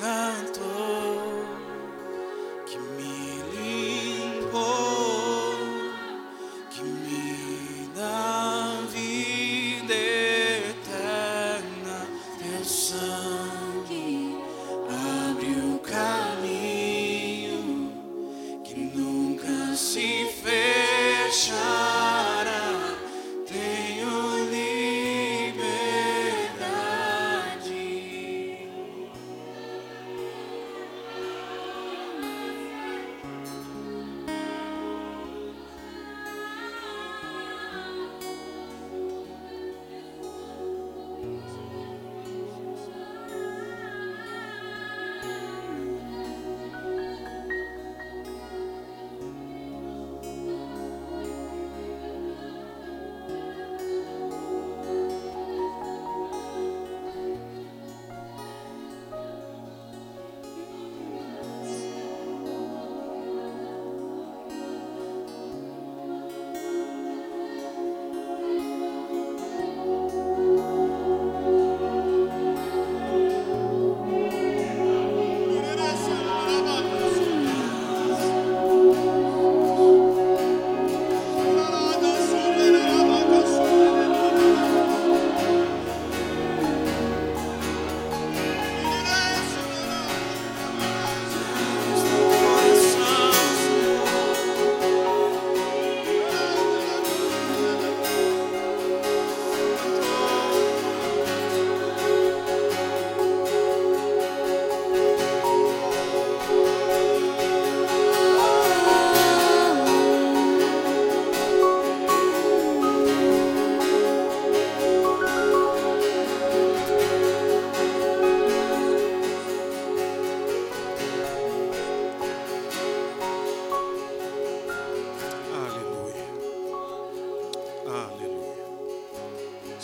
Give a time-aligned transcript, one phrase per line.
[0.00, 0.77] Santo.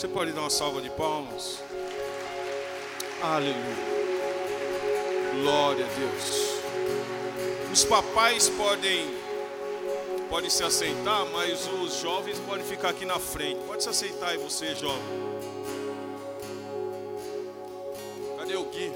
[0.04, 1.62] Você pode dar uma salva de palmas?
[3.22, 3.54] Aleluia.
[5.41, 6.60] Glória a Deus.
[7.72, 9.06] Os papais podem
[10.28, 13.59] podem se aceitar, mas os jovens podem ficar aqui na frente.
[13.66, 15.00] Pode se aceitar aí você, jovem.
[18.37, 18.93] Cadê o Gui?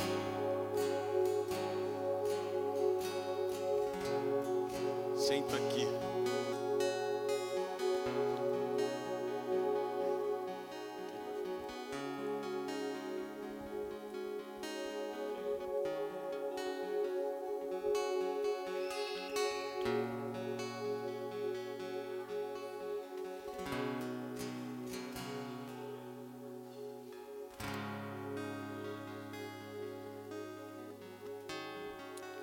[5.16, 5.88] Senta aqui.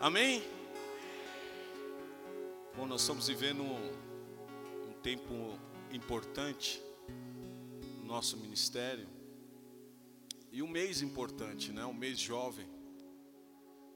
[0.05, 0.43] Amém?
[2.75, 5.57] Bom, nós estamos vivendo um, um tempo
[5.91, 6.79] importante
[7.97, 9.07] no nosso ministério
[10.51, 11.83] e um mês importante, né?
[11.87, 12.67] Um mês jovem.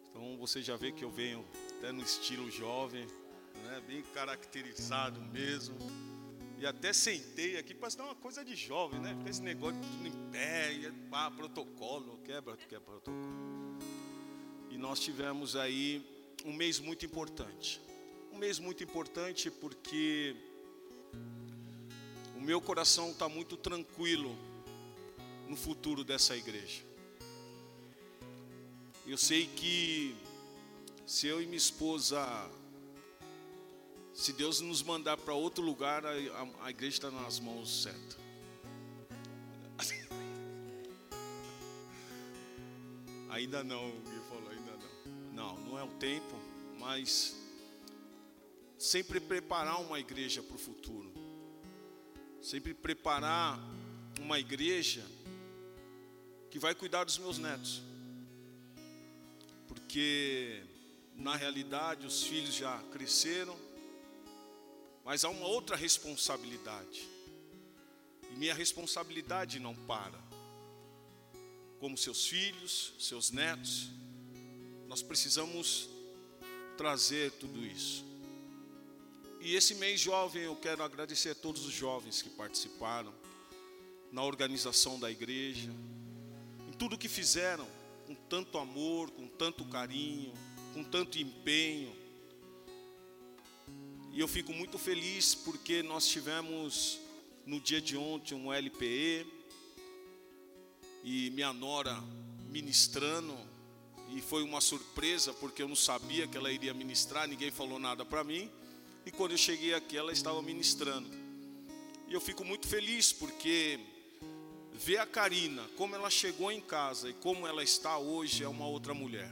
[0.09, 1.45] Então você já vê que eu venho
[1.77, 3.05] até no estilo jovem,
[3.65, 3.79] né?
[3.85, 5.77] Bem caracterizado mesmo.
[6.57, 9.13] E até sentei aqui, parece dar uma coisa de jovem, né?
[9.15, 13.58] Fica esse negócio de tudo em pé, e, ah, protocolo, quebra, quebra protocolo.
[14.79, 16.01] Nós tivemos aí
[16.45, 17.81] um mês muito importante.
[18.31, 20.35] Um mês muito importante porque
[22.35, 24.33] o meu coração está muito tranquilo
[25.49, 26.81] no futuro dessa igreja.
[29.05, 30.15] Eu sei que
[31.05, 32.23] se eu e minha esposa,
[34.13, 38.17] se Deus nos mandar para outro lugar, a, a- a igreja está nas mãos certas.
[43.29, 44.51] Ainda não, Gui falou,
[45.79, 45.79] não.
[45.79, 46.35] É o tempo,
[46.77, 47.35] mas
[48.77, 51.11] sempre preparar uma igreja para o futuro.
[52.41, 53.59] Sempre preparar
[54.19, 55.05] uma igreja
[56.49, 57.81] que vai cuidar dos meus netos.
[59.67, 60.63] Porque
[61.15, 63.57] na realidade os filhos já cresceram,
[65.05, 67.07] mas há uma outra responsabilidade.
[68.31, 70.19] E minha responsabilidade não para
[71.79, 73.89] como seus filhos, seus netos,
[74.89, 75.87] nós precisamos
[76.75, 78.03] trazer tudo isso.
[79.39, 83.13] E esse mês jovem eu quero agradecer a todos os jovens que participaram
[84.11, 85.69] na organização da igreja,
[86.67, 87.67] em tudo que fizeram,
[88.07, 90.33] com tanto amor, com tanto carinho,
[90.73, 91.95] com tanto empenho.
[94.11, 96.99] E eu fico muito feliz porque nós tivemos
[97.45, 99.27] no dia de ontem um LPE,
[101.03, 102.01] e minha nora
[102.49, 103.37] ministrando,
[104.15, 108.05] e foi uma surpresa porque eu não sabia que ela iria ministrar, ninguém falou nada
[108.05, 108.49] para mim.
[109.05, 111.09] E quando eu cheguei aqui, ela estava ministrando.
[112.07, 113.79] E eu fico muito feliz porque
[114.73, 118.67] ver a Karina, como ela chegou em casa e como ela está hoje, é uma
[118.67, 119.31] outra mulher.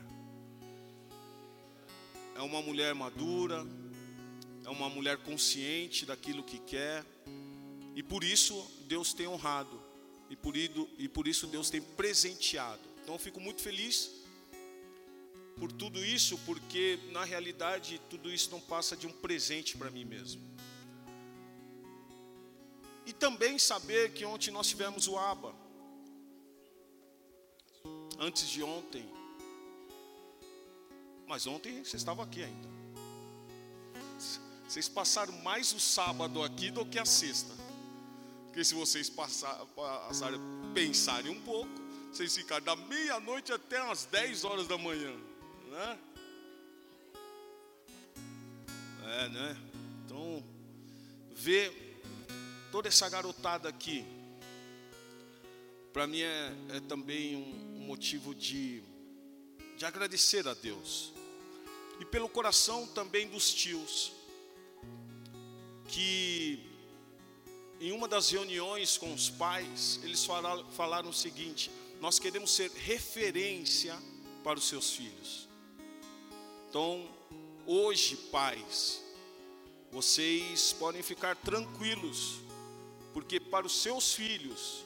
[2.35, 3.65] É uma mulher madura,
[4.63, 7.05] é uma mulher consciente daquilo que quer,
[7.95, 9.81] e por isso Deus tem honrado,
[10.29, 12.81] e por, isso Deus tem presenteado.
[13.01, 14.11] Então eu fico muito feliz
[15.59, 20.05] por tudo isso, porque na realidade tudo isso não passa de um presente para mim
[20.05, 20.41] mesmo.
[23.05, 25.55] E também saber que ontem nós tivemos o ABA.
[28.19, 29.07] Antes de ontem.
[31.25, 32.67] Mas ontem vocês estavam aqui ainda.
[34.67, 37.53] Vocês passaram mais o sábado aqui do que a sexta.
[38.47, 40.39] Porque se vocês passar, passarem,
[40.73, 41.71] pensarem um pouco,
[42.11, 45.15] vocês ficaram da meia-noite até as 10 horas da manhã
[45.77, 45.99] né?
[49.05, 49.57] É, né?
[50.03, 50.43] Então,
[51.31, 52.01] ver
[52.71, 54.03] toda essa garotada aqui,
[55.93, 58.81] para mim é, é, também um, motivo de,
[59.77, 61.13] de agradecer a Deus.
[62.01, 64.11] E pelo coração também dos tios,
[65.87, 66.59] que
[67.79, 71.71] em uma das reuniões com os pais, eles falaram, falaram o seguinte:
[72.01, 73.97] nós queremos ser referência
[74.43, 75.46] para os seus filhos.
[76.79, 77.09] Então,
[77.65, 79.03] hoje, pais,
[79.91, 82.35] vocês podem ficar tranquilos,
[83.15, 84.85] porque para os seus filhos,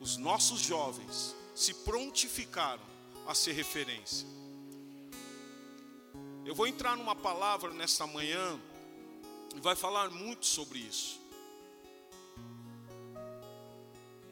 [0.00, 2.82] os nossos jovens se prontificaram
[3.26, 4.26] a ser referência.
[6.46, 8.58] Eu vou entrar numa palavra nesta manhã
[9.54, 11.20] e vai falar muito sobre isso.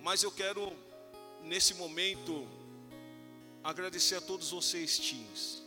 [0.00, 0.72] Mas eu quero
[1.42, 2.48] nesse momento
[3.62, 5.65] agradecer a todos vocês, teens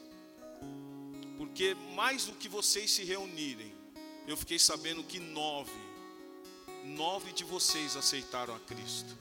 [1.60, 3.76] porque mais do que vocês se reunirem,
[4.26, 5.70] eu fiquei sabendo que nove,
[6.86, 9.14] nove de vocês aceitaram a Cristo.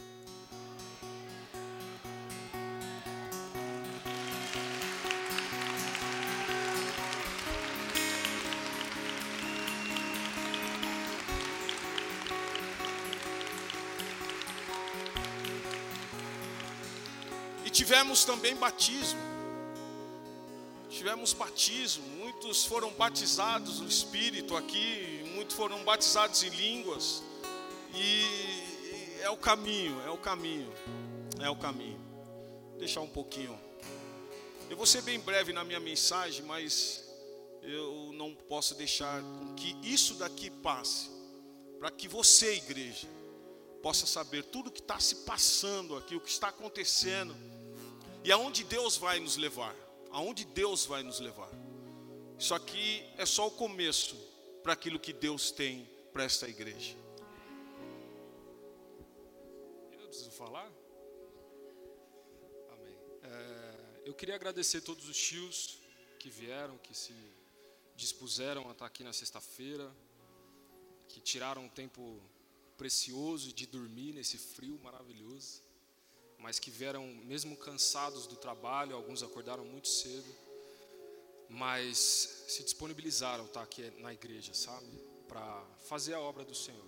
[17.65, 19.28] E tivemos também batismo.
[20.99, 27.23] Tivemos batismo muitos foram batizados no Espírito aqui, muitos foram batizados em línguas,
[27.95, 30.69] e é o caminho, é o caminho,
[31.41, 32.01] é o caminho.
[32.81, 33.57] Deixar um pouquinho.
[34.69, 37.05] Eu vou ser bem breve na minha mensagem, mas
[37.63, 39.23] eu não posso deixar
[39.57, 41.09] que isso daqui passe,
[41.79, 43.07] para que você, igreja,
[43.85, 47.37] possa saber tudo o que está se passando aqui, o que está acontecendo,
[48.25, 49.77] e aonde Deus vai nos levar,
[50.19, 51.51] aonde Deus vai nos levar.
[52.37, 54.17] Isso aqui é só o começo
[54.65, 56.97] para aquilo que Deus tem para esta igreja.
[59.93, 60.69] Eu preciso falar?
[62.69, 62.99] Amém.
[63.23, 65.79] É, eu queria agradecer todos os tios
[66.19, 67.15] que vieram, que se
[67.95, 69.89] dispuseram a estar aqui na sexta-feira,
[71.09, 72.21] que tiraram um tempo
[72.77, 75.63] precioso de dormir nesse frio maravilhoso,
[76.39, 80.49] mas que vieram mesmo cansados do trabalho, alguns acordaram muito cedo
[81.49, 84.87] mas se disponibilizaram estar aqui na igreja, sabe?
[85.27, 86.85] Para fazer a obra do Senhor.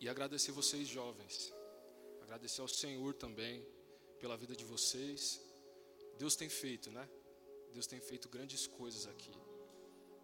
[0.00, 1.52] E agradecer vocês jovens.
[2.22, 3.64] Agradecer ao Senhor também
[4.18, 5.40] pela vida de vocês.
[6.18, 7.06] Deus tem feito, né?
[7.74, 9.32] Deus tem feito grandes coisas aqui.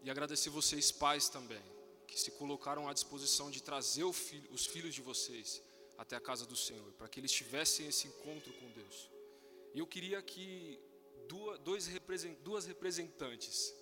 [0.02, 1.62] E agradecer vocês pais também,
[2.06, 5.62] que se colocaram à disposição de trazer filho, os filhos de vocês
[5.98, 9.10] até a casa do Senhor, para que eles tivessem esse encontro com Deus.
[9.74, 10.78] E eu queria que
[11.28, 11.58] duas,
[12.42, 13.74] duas representantes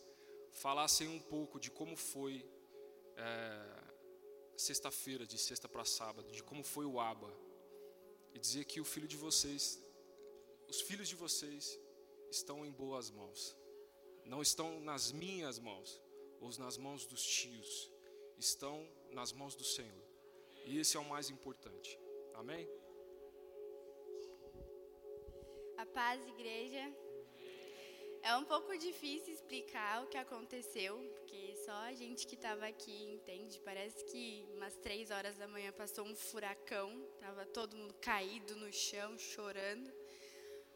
[0.53, 2.45] falassem um pouco de como foi
[3.17, 3.85] é,
[4.57, 7.33] sexta-feira, de sexta para sábado, de como foi o Aba,
[8.33, 9.79] e dizer que o filho de vocês,
[10.69, 11.79] os filhos de vocês,
[12.31, 13.57] estão em boas mãos,
[14.25, 16.01] não estão nas minhas mãos,
[16.41, 17.91] ou nas mãos dos tios,
[18.39, 20.05] estão nas mãos do Senhor,
[20.67, 21.99] e esse é o mais importante,
[22.35, 22.69] amém?
[25.77, 26.93] A paz, igreja.
[28.23, 33.05] É um pouco difícil explicar o que aconteceu, porque só a gente que estava aqui
[33.13, 33.61] entende.
[33.61, 38.73] Parece que umas três horas da manhã passou um furacão, tava todo mundo caído no
[38.73, 39.93] chão, chorando.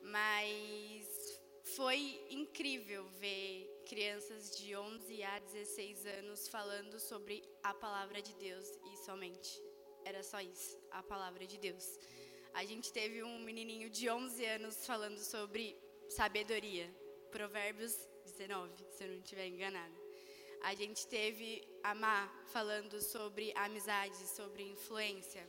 [0.03, 1.41] Mas
[1.77, 8.69] foi incrível ver crianças de 11 a 16 anos falando sobre a palavra de Deus
[8.93, 9.68] e somente.
[10.09, 11.87] Era só isso, a palavra de Deus.
[12.55, 15.77] A gente teve um menininho de 11 anos falando sobre
[16.09, 16.91] sabedoria
[17.31, 19.95] Provérbios 19, se eu não estiver enganada.
[20.63, 25.47] A gente teve a Má falando sobre amizade, sobre influência.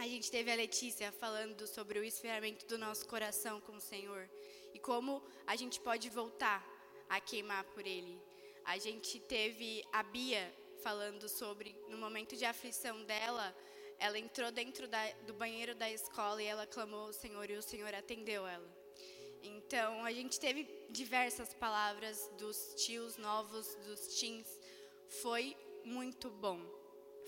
[0.00, 4.28] A gente teve a Letícia falando sobre o esfriamento do nosso coração com o Senhor
[4.74, 6.60] e como a gente pode voltar
[7.08, 8.20] a queimar por Ele.
[8.64, 13.54] A gente teve a Bia falando sobre, no momento de aflição dela,
[14.04, 17.62] ela entrou dentro da, do banheiro da escola e ela clamou ao Senhor e o
[17.62, 18.68] Senhor atendeu ela.
[19.42, 24.48] Então, a gente teve diversas palavras dos tios novos, dos teens.
[25.22, 26.60] Foi muito bom.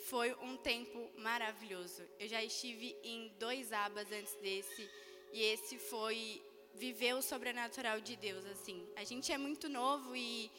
[0.06, 2.02] Foi um tempo maravilhoso.
[2.18, 4.88] Eu já estive em dois abas antes desse
[5.32, 6.42] e esse foi
[6.74, 8.86] viver o sobrenatural de Deus assim.
[8.96, 10.50] A gente é muito novo e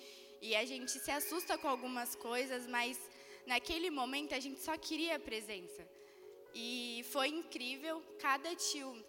[0.41, 2.99] e a gente se assusta com algumas coisas, mas
[3.47, 5.87] naquele momento a gente só queria a presença.
[6.55, 9.05] E foi incrível, cada tio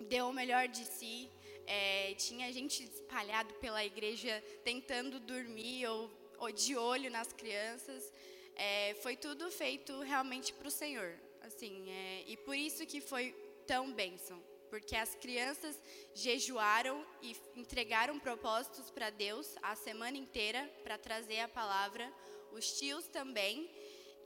[0.00, 1.28] deu o melhor de si.
[1.66, 8.12] É, tinha gente espalhado pela igreja tentando dormir ou, ou de olho nas crianças.
[8.54, 11.18] É, foi tudo feito realmente para o Senhor.
[11.42, 13.32] Assim, é, e por isso que foi
[13.66, 14.40] tão bênção
[14.74, 15.80] porque as crianças
[16.14, 22.12] jejuaram e entregaram propósitos para Deus a semana inteira para trazer a palavra,
[22.50, 23.70] os tios também,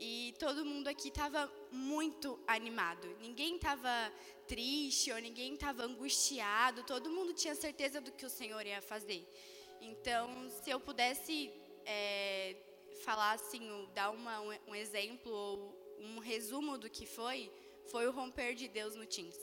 [0.01, 3.09] e todo mundo aqui estava muito animado.
[3.21, 4.13] Ninguém estava
[4.47, 9.27] triste ou ninguém estava angustiado, todo mundo tinha certeza do que o Senhor ia fazer.
[9.81, 11.51] Então, se eu pudesse
[11.85, 12.57] é,
[13.05, 17.51] falar assim, dar uma, um exemplo ou um resumo do que foi,
[17.91, 19.39] foi o romper de Deus no Teams.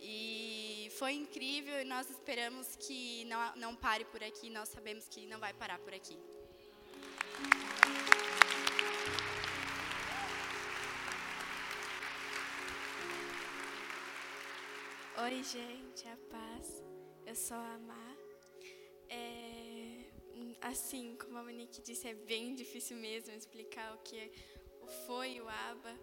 [0.00, 5.26] E foi incrível e nós esperamos que não, não pare por aqui, nós sabemos que
[5.26, 6.16] não vai parar por aqui.
[15.24, 16.82] Oi, gente, a paz.
[17.26, 18.16] Eu sou a Má.
[19.08, 20.04] É,
[20.60, 24.30] assim, como a Monique disse, é bem difícil mesmo explicar o que
[25.06, 25.98] foi o ABA.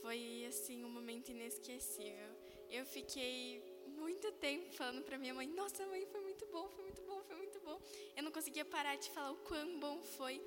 [0.00, 6.04] Foi, assim, um momento inesquecível eu fiquei muito tempo falando para minha mãe: Nossa, mãe,
[6.06, 7.80] foi muito bom, foi muito bom, foi muito bom.
[8.16, 10.40] Eu não conseguia parar de falar o quão bom foi.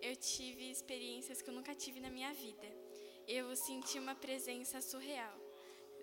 [0.00, 2.68] Eu tive experiências que eu nunca tive na minha vida.
[3.26, 5.38] Eu senti uma presença surreal.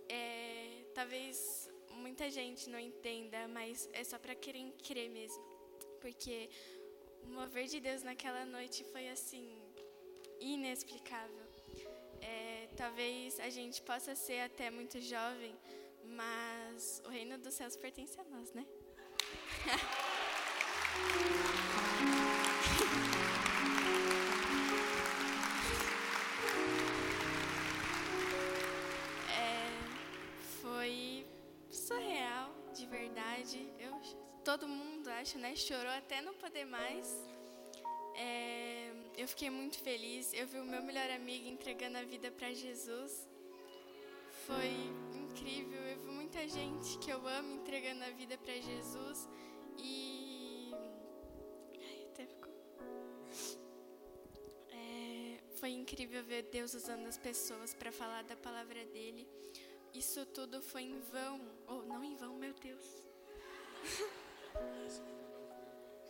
[0.07, 0.48] É,
[0.99, 5.41] talvez muita gente não entenda, mas é só para querer crer mesmo.
[6.01, 6.49] Porque
[7.23, 9.47] o mover de Deus naquela noite foi assim
[10.41, 11.47] inexplicável.
[12.21, 15.55] É, talvez a gente possa ser até muito jovem,
[16.03, 18.65] mas o reino dos céus pertence a nós, né?
[34.49, 35.55] todo mundo, acho, né?
[35.55, 37.07] Chorou até não poder mais.
[38.15, 40.33] É, eu fiquei muito feliz.
[40.33, 43.27] Eu vi o meu melhor amigo entregando a vida para Jesus.
[44.47, 44.71] Foi
[45.13, 45.79] incrível.
[45.91, 49.29] Eu vi muita gente que eu amo entregando a vida para Jesus.
[49.77, 50.71] E.
[51.87, 52.53] Ai, até ficou.
[54.71, 59.27] É, foi incrível ver Deus usando as pessoas para falar da palavra dele.
[59.93, 61.39] Isso tudo foi em vão.
[61.67, 62.87] Ou oh, não em vão, meu Deus.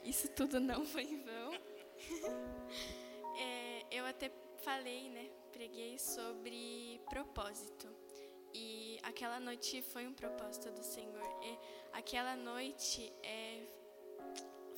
[0.04, 1.52] Isso tudo não foi em vão.
[3.38, 4.32] é, eu até
[4.64, 5.30] falei, né?
[5.52, 7.88] Preguei sobre propósito.
[8.54, 11.24] E aquela noite foi um propósito do Senhor.
[11.44, 11.58] E
[11.94, 13.68] aquela noite é,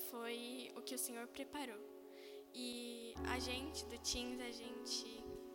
[0.09, 1.79] foi o que o Senhor preparou.
[2.53, 5.05] E a gente do Teams, a gente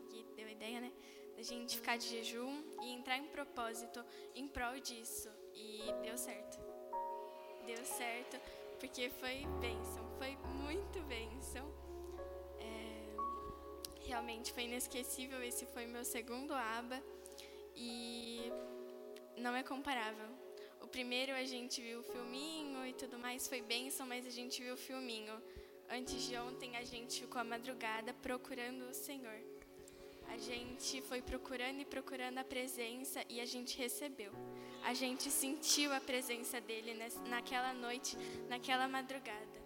[0.09, 0.93] que deu a ideia, né?
[1.37, 4.03] A gente ficar de jejum e entrar em propósito
[4.35, 5.29] em prol disso.
[5.55, 6.66] E deu certo.
[7.67, 8.39] Deu certo
[8.79, 11.67] porque foi bênção, foi muito bênção.
[12.61, 15.43] É, realmente foi inesquecível.
[15.43, 17.03] Esse foi meu segundo aba
[17.75, 18.53] e
[19.37, 20.29] não é comparável.
[20.81, 24.63] O primeiro a gente viu o filminho e tudo mais, foi bênção, mas a gente
[24.63, 25.35] viu o filminho.
[25.91, 29.41] Antes de ontem a gente ficou a madrugada procurando o Senhor.
[30.29, 34.33] A gente foi procurando e procurando a presença e a gente recebeu.
[34.91, 36.93] A gente sentiu a presença dele
[37.29, 38.17] naquela noite,
[38.49, 39.59] naquela madrugada.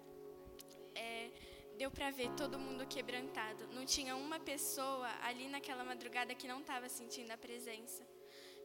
[0.95, 1.31] É,
[1.77, 3.67] deu para ver todo mundo quebrantado.
[3.75, 8.03] Não tinha uma pessoa ali naquela madrugada que não estava sentindo a presença.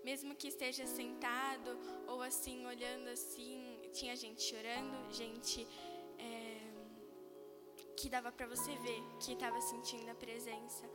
[0.02, 5.68] Mesmo que esteja sentado ou assim, olhando assim, tinha gente chorando, gente
[6.18, 6.62] é,
[7.98, 10.86] que dava para você ver que estava sentindo a presença.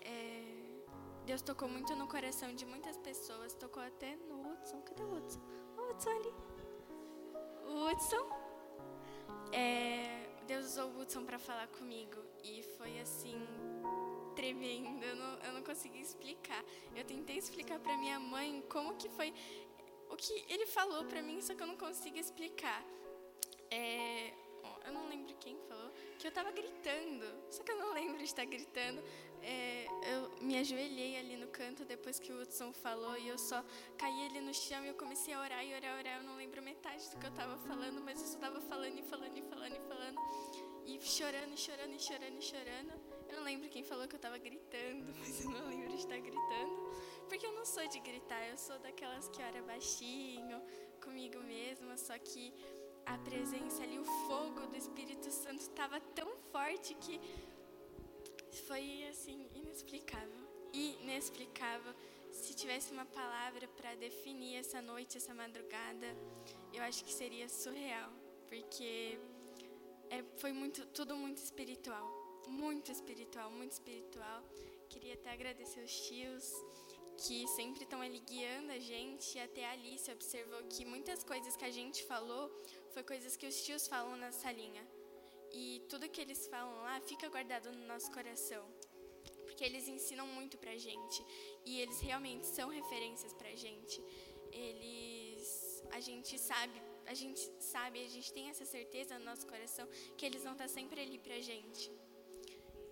[0.00, 0.39] É,
[1.26, 4.80] Deus tocou muito no coração de muitas pessoas, tocou até no Hudson.
[4.82, 5.40] Cadê o Hudson?
[5.76, 6.34] O Hudson ali.
[7.66, 8.26] O Hudson.
[9.52, 13.40] é, Deus usou o Hudson para falar comigo e foi assim
[14.34, 15.04] tremendo.
[15.04, 16.64] Eu não, eu não consegui explicar.
[16.96, 19.32] Eu tentei explicar para minha mãe como que foi
[20.08, 22.84] o que ele falou para mim, só que eu não consigo explicar.
[23.70, 24.32] É,
[24.86, 28.24] eu não lembro quem falou que eu estava gritando, só que eu não lembro de
[28.24, 29.02] estar gritando.
[29.42, 33.64] É, eu me ajoelhei ali no canto depois que o Hudson falou e eu só
[33.96, 36.18] caí ali no chão e eu comecei a orar e orar, orar.
[36.18, 39.02] Eu não lembro metade do que eu estava falando, mas eu só estava falando e
[39.02, 40.20] falando e falando e falando
[40.86, 42.92] e chorando, chorando, e chorando, e chorando.
[43.30, 46.18] Eu não lembro quem falou que eu estava gritando, mas eu não lembro de estar
[46.18, 46.90] gritando,
[47.28, 50.60] porque eu não sou de gritar, eu sou daquelas que ora baixinho,
[51.00, 52.52] comigo mesma, só que
[53.14, 57.20] a presença ali, o fogo do Espírito Santo estava tão forte que
[58.68, 61.92] foi assim inexplicável, inexplicável.
[62.30, 66.06] Se tivesse uma palavra para definir essa noite, essa madrugada,
[66.72, 68.12] eu acho que seria surreal,
[68.48, 69.18] porque
[70.08, 72.06] é, foi muito, tudo muito espiritual,
[72.46, 74.40] muito espiritual, muito espiritual.
[74.88, 76.44] Queria até agradecer os tios
[77.26, 79.38] que sempre estão ali guiando a gente.
[79.38, 82.50] Até a Alice observou que muitas coisas que a gente falou
[82.94, 84.84] foi coisas que os tios falam na salinha.
[85.52, 88.64] E tudo que eles falam lá fica guardado no nosso coração.
[89.46, 91.24] Porque eles ensinam muito pra gente.
[91.66, 94.00] E eles realmente são referências pra gente.
[94.52, 95.82] Eles.
[95.90, 96.80] A gente sabe
[97.10, 100.68] a gente sabe, a gente tem essa certeza no nosso coração que eles vão estar
[100.68, 101.90] sempre ali pra gente.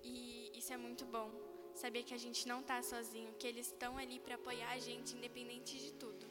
[0.03, 1.31] E isso é muito bom.
[1.73, 5.15] Saber que a gente não está sozinho, que eles estão ali para apoiar a gente,
[5.17, 6.27] independente de tudo.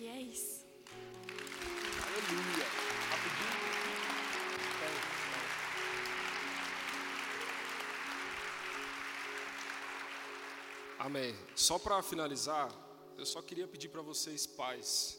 [0.00, 0.63] E é isso.
[2.14, 2.66] Aleluia.
[10.98, 11.36] Amém.
[11.54, 12.72] Só para finalizar,
[13.18, 15.18] eu só queria pedir para vocês, pais,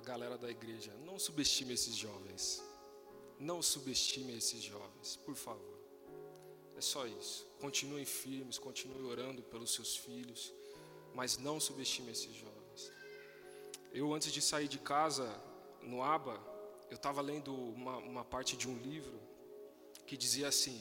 [0.00, 2.62] galera da igreja, não subestime esses jovens.
[3.38, 5.78] Não subestime esses jovens, por favor.
[6.76, 7.46] É só isso.
[7.60, 10.52] Continuem firmes, continuem orando pelos seus filhos,
[11.14, 12.92] mas não subestime esses jovens.
[13.92, 15.26] Eu, antes de sair de casa,
[15.90, 16.40] no ABA,
[16.88, 19.20] eu estava lendo uma, uma parte de um livro
[20.06, 20.80] que dizia assim: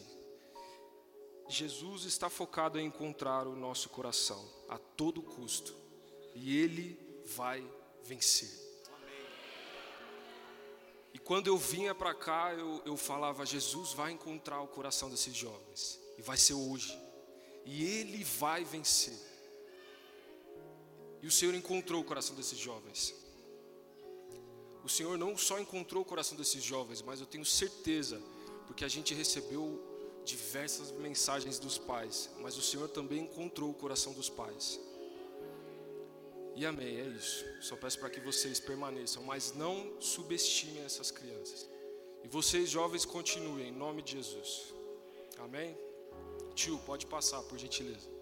[1.48, 5.76] Jesus está focado em encontrar o nosso coração a todo custo,
[6.36, 7.68] e Ele vai
[8.04, 8.50] vencer.
[11.12, 15.36] E quando eu vinha para cá, eu, eu falava: Jesus vai encontrar o coração desses
[15.36, 16.96] jovens, e vai ser hoje,
[17.66, 19.18] e Ele vai vencer.
[21.22, 23.14] E o Senhor encontrou o coração desses jovens.
[24.84, 28.22] O Senhor não só encontrou o coração desses jovens, mas eu tenho certeza,
[28.66, 29.82] porque a gente recebeu
[30.24, 34.80] diversas mensagens dos pais, mas o Senhor também encontrou o coração dos pais.
[36.56, 37.46] E amém, é isso.
[37.62, 41.70] Só peço para que vocês permaneçam, mas não subestimem essas crianças.
[42.24, 44.74] E vocês, jovens, continuem, em nome de Jesus.
[45.38, 45.78] Amém?
[46.54, 48.19] Tio, pode passar, por gentileza.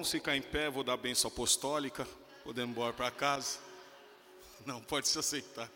[0.00, 2.08] Vamos ficar em pé, vou dar a benção apostólica,
[2.42, 3.58] podemos embora para casa.
[4.64, 5.70] Não, pode se aceitar.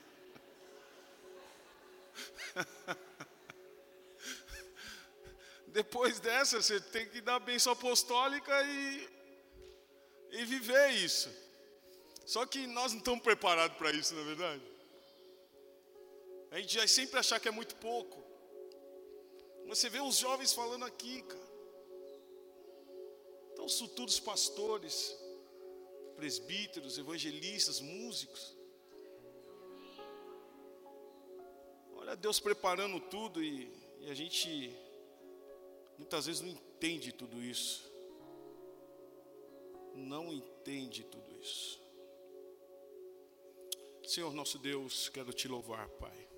[5.69, 9.07] Depois dessa, você tem que dar a benção apostólica e,
[10.31, 11.31] e viver isso.
[12.25, 14.63] Só que nós não estamos preparados para isso, na é verdade.
[16.51, 18.25] A gente vai sempre achar que é muito pouco.
[19.67, 21.54] Você vê os jovens falando aqui, cara.
[23.55, 25.17] Então, os futuros pastores,
[26.17, 28.57] presbíteros, evangelistas, músicos.
[31.95, 34.77] Olha Deus preparando tudo e, e a gente
[35.97, 37.91] muitas vezes não entende tudo isso.
[39.95, 41.81] Não entende tudo isso.
[44.05, 46.29] Senhor nosso Deus, quero te louvar, Pai.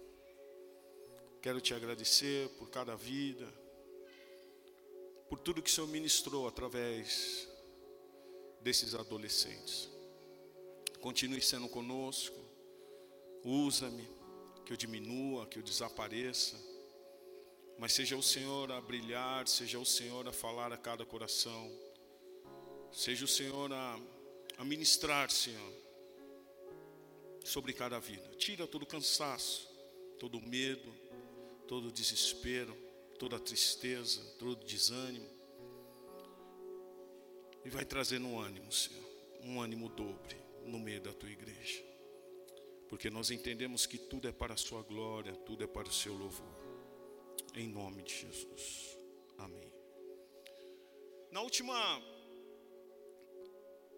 [1.43, 3.51] Quero te agradecer por cada vida,
[5.29, 7.49] por tudo que o Senhor ministrou através
[8.61, 9.89] desses adolescentes.
[11.01, 12.37] Continue sendo conosco,
[13.45, 14.09] usa-me,
[14.65, 16.57] que eu diminua, que eu desapareça,
[17.79, 21.71] mas seja o Senhor a brilhar, seja o Senhor a falar a cada coração,
[22.91, 24.01] seja o Senhor a,
[24.59, 25.73] a ministrar, Senhor,
[27.45, 28.29] sobre cada vida.
[28.37, 29.69] Tira todo o cansaço,
[30.19, 30.93] todo o medo,
[31.69, 32.77] todo o desespero,
[33.17, 35.29] toda tristeza, todo desânimo.
[37.65, 39.05] E vai trazendo um ânimo, Senhor,
[39.43, 41.85] um ânimo dobre no meio da tua igreja.
[42.89, 46.15] Porque nós entendemos que tudo é para a sua glória, tudo é para o seu
[46.15, 46.55] louvor.
[47.55, 48.97] Em nome de Jesus.
[49.39, 49.73] Amém.
[51.31, 51.75] Na última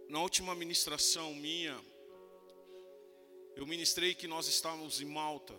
[0.09, 1.79] na última ministração minha,
[3.55, 5.55] eu ministrei que nós estávamos em Malta.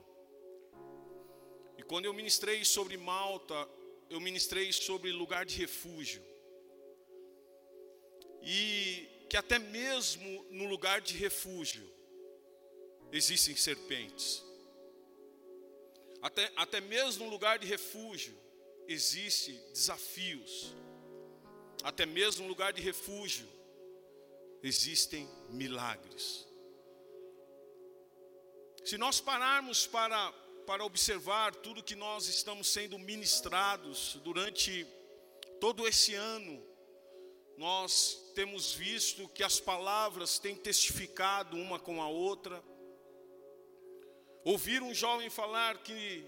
[1.89, 3.67] Quando eu ministrei sobre Malta,
[4.12, 6.21] eu ministrei sobre lugar de refúgio.
[8.43, 11.91] E que até mesmo no lugar de refúgio
[13.12, 14.43] existem serpentes.
[16.21, 18.38] Até, até mesmo no lugar de refúgio
[18.88, 20.75] existem desafios.
[21.82, 23.49] Até mesmo no lugar de refúgio
[24.62, 26.47] existem milagres.
[28.86, 34.86] Se nós pararmos para para observar tudo que nós estamos sendo ministrados durante
[35.60, 36.63] todo esse ano.
[37.58, 42.63] Nós temos visto que as palavras têm testificado uma com a outra.
[44.45, 46.23] Ouvir um jovem falar que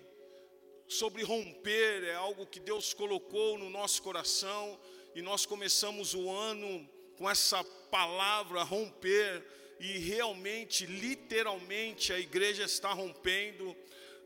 [0.88, 4.80] sobre romper é algo que Deus colocou no nosso coração
[5.14, 9.46] e nós começamos o ano com essa palavra romper
[9.80, 13.78] e realmente, literalmente, a igreja está rompendo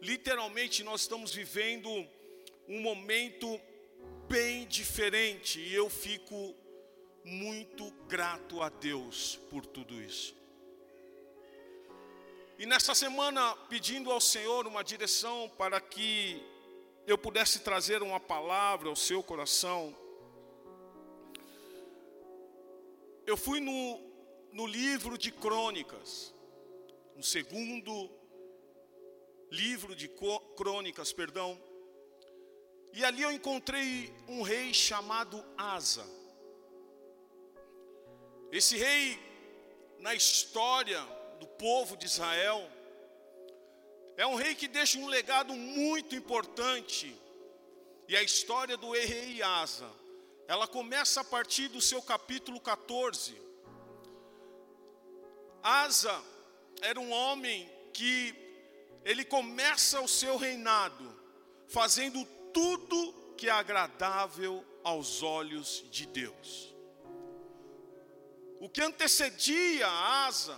[0.05, 1.89] literalmente nós estamos vivendo
[2.67, 3.59] um momento
[4.29, 6.55] bem diferente e eu fico
[7.23, 10.35] muito grato a Deus por tudo isso.
[12.59, 16.39] E nessa semana, pedindo ao Senhor uma direção para que
[17.07, 19.95] eu pudesse trazer uma palavra ao seu coração,
[23.25, 23.99] eu fui no,
[24.51, 26.31] no livro de Crônicas,
[27.15, 28.07] no segundo
[29.55, 30.07] livro de
[30.55, 31.49] crônicas, perdão.
[32.93, 36.05] E ali eu encontrei um rei chamado Asa.
[38.51, 39.19] Esse rei,
[39.99, 41.01] na história
[41.39, 42.61] do povo de Israel,
[44.17, 47.15] é um rei que deixa um legado muito importante.
[48.07, 49.89] E a história do rei Asa,
[50.47, 53.35] ela começa a partir do seu capítulo 14.
[55.61, 56.23] Asa
[56.81, 58.44] era um homem que
[59.05, 61.15] ele começa o seu reinado
[61.67, 66.73] fazendo tudo que é agradável aos olhos de Deus.
[68.59, 70.57] O que antecedia a Asa,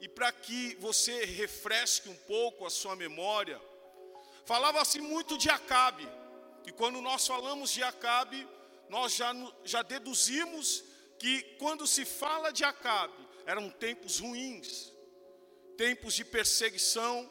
[0.00, 3.60] e para que você refresque um pouco a sua memória,
[4.44, 6.08] falava-se muito de Acabe.
[6.66, 8.46] E quando nós falamos de Acabe,
[8.88, 10.82] nós já, já deduzimos
[11.18, 14.92] que quando se fala de Acabe, eram tempos ruins,
[15.76, 17.30] tempos de perseguição,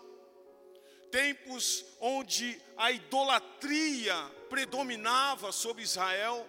[1.13, 4.15] tempos onde a idolatria
[4.49, 6.43] predominava sobre Israel.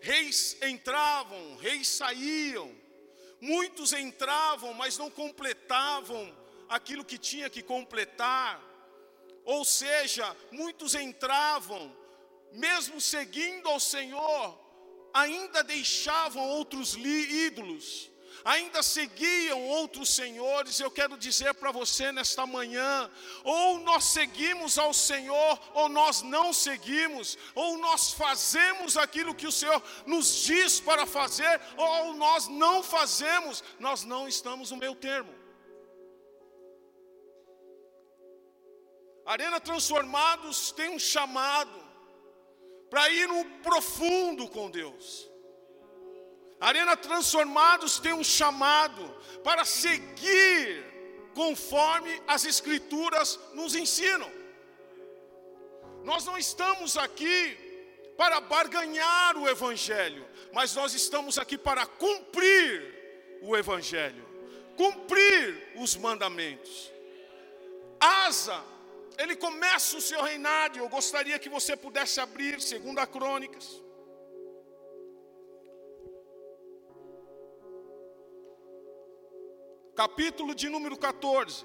[0.00, 2.72] Reis entravam, reis saíam.
[3.40, 6.32] Muitos entravam, mas não completavam
[6.68, 8.62] aquilo que tinha que completar.
[9.44, 11.92] Ou seja, muitos entravam,
[12.52, 14.56] mesmo seguindo ao Senhor,
[15.12, 18.12] ainda deixavam outros ídolos
[18.46, 20.78] ainda seguiam outros senhores.
[20.78, 23.10] Eu quero dizer para você nesta manhã:
[23.42, 29.52] ou nós seguimos ao Senhor, ou nós não seguimos, ou nós fazemos aquilo que o
[29.52, 35.34] Senhor nos diz para fazer, ou nós não fazemos, nós não estamos no meio termo.
[39.26, 41.84] Arena Transformados tem um chamado
[42.88, 45.28] para ir no profundo com Deus.
[46.60, 49.02] Arena Transformados tem um chamado
[49.44, 50.84] para seguir
[51.34, 54.30] conforme as Escrituras nos ensinam.
[56.02, 57.56] Nós não estamos aqui
[58.16, 64.26] para barganhar o Evangelho, mas nós estamos aqui para cumprir o Evangelho,
[64.76, 66.90] cumprir os mandamentos.
[68.00, 68.64] Asa,
[69.18, 73.82] ele começa o seu reinado, eu gostaria que você pudesse abrir, segundo a Crônicas.
[79.96, 81.64] Capítulo de número 14.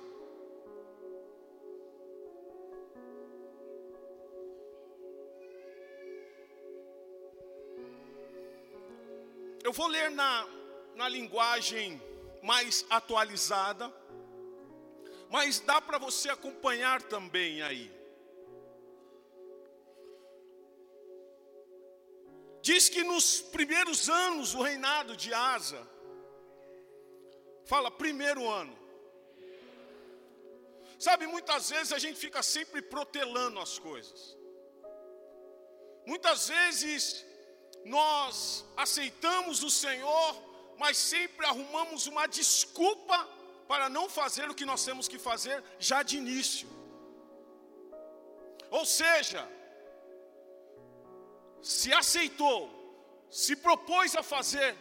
[9.61, 10.47] Eu vou ler na,
[10.95, 12.01] na linguagem
[12.41, 13.93] mais atualizada,
[15.29, 17.91] mas dá para você acompanhar também aí.
[22.61, 25.85] Diz que nos primeiros anos do reinado de Asa,
[27.65, 28.77] fala primeiro ano.
[30.99, 34.37] Sabe, muitas vezes a gente fica sempre protelando as coisas.
[36.05, 37.25] Muitas vezes
[37.83, 40.35] nós aceitamos o Senhor,
[40.77, 43.17] mas sempre arrumamos uma desculpa
[43.67, 46.67] para não fazer o que nós temos que fazer já de início.
[48.69, 49.47] Ou seja,
[51.61, 52.59] se aceitou,
[53.29, 54.75] se propôs a fazer,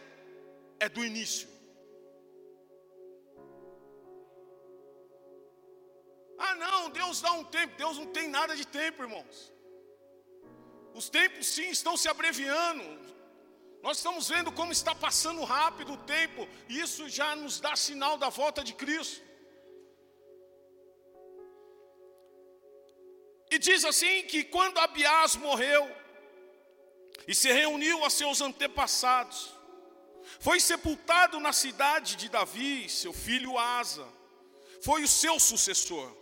[0.79, 1.49] é do início.
[6.47, 7.77] Ah, não, Deus dá um tempo.
[7.77, 9.51] Deus não tem nada de tempo, irmãos.
[10.93, 12.83] Os tempos sim estão se abreviando.
[13.83, 18.15] Nós estamos vendo como está passando rápido o tempo, e isso já nos dá sinal
[18.17, 19.21] da volta de Cristo.
[23.49, 25.83] E diz assim que quando Abiás morreu
[27.27, 29.51] e se reuniu a seus antepassados,
[30.39, 34.07] foi sepultado na cidade de Davi, seu filho Asa,
[34.81, 36.20] foi o seu sucessor.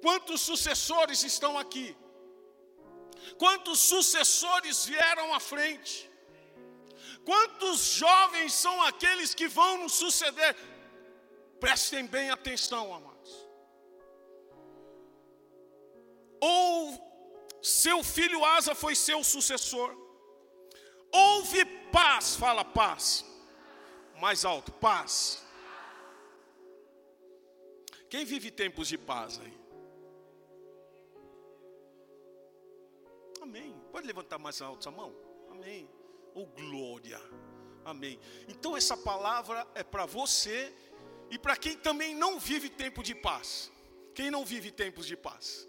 [0.00, 1.96] Quantos sucessores estão aqui?
[3.36, 6.08] Quantos sucessores vieram à frente?
[7.24, 10.56] Quantos jovens são aqueles que vão nos suceder?
[11.60, 13.48] Prestem bem atenção, amados.
[16.40, 17.08] Ou
[17.60, 19.94] seu filho Asa foi seu sucessor.
[21.12, 23.24] Houve paz, fala paz.
[24.20, 25.44] Mais alto, paz.
[28.08, 29.57] Quem vive tempos de paz aí?
[33.48, 33.74] Amém.
[33.90, 35.10] Pode levantar mais alto essa mão?
[35.50, 35.88] Amém.
[36.34, 37.20] Oh glória.
[37.82, 38.20] Amém.
[38.46, 40.70] Então essa palavra é para você
[41.30, 43.72] e para quem também não vive tempo de paz.
[44.14, 45.66] Quem não vive tempos de paz?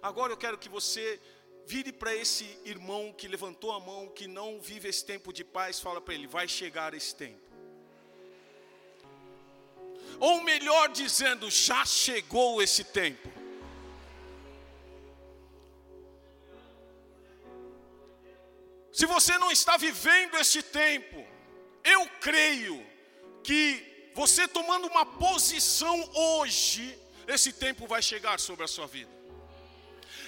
[0.00, 1.20] Agora eu quero que você
[1.66, 5.80] vire para esse irmão que levantou a mão, que não vive esse tempo de paz,
[5.80, 7.44] fala para ele: vai chegar esse tempo.
[10.20, 13.35] Ou melhor dizendo, já chegou esse tempo.
[19.26, 21.26] Você não está vivendo este tempo,
[21.82, 22.76] eu creio
[23.42, 29.10] que você tomando uma posição hoje, esse tempo vai chegar sobre a sua vida.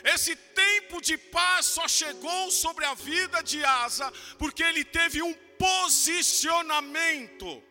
[0.02, 5.32] Esse tempo de paz só chegou sobre a vida de Asa, porque ele teve um
[5.66, 7.62] posicionamento.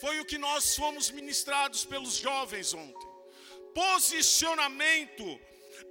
[0.00, 3.08] Foi o que nós fomos ministrados pelos jovens ontem.
[3.72, 5.40] Posicionamento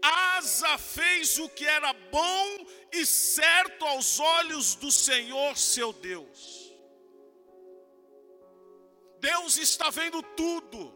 [0.01, 6.71] Asa fez o que era bom e certo aos olhos do Senhor seu Deus.
[9.19, 10.95] Deus está vendo tudo.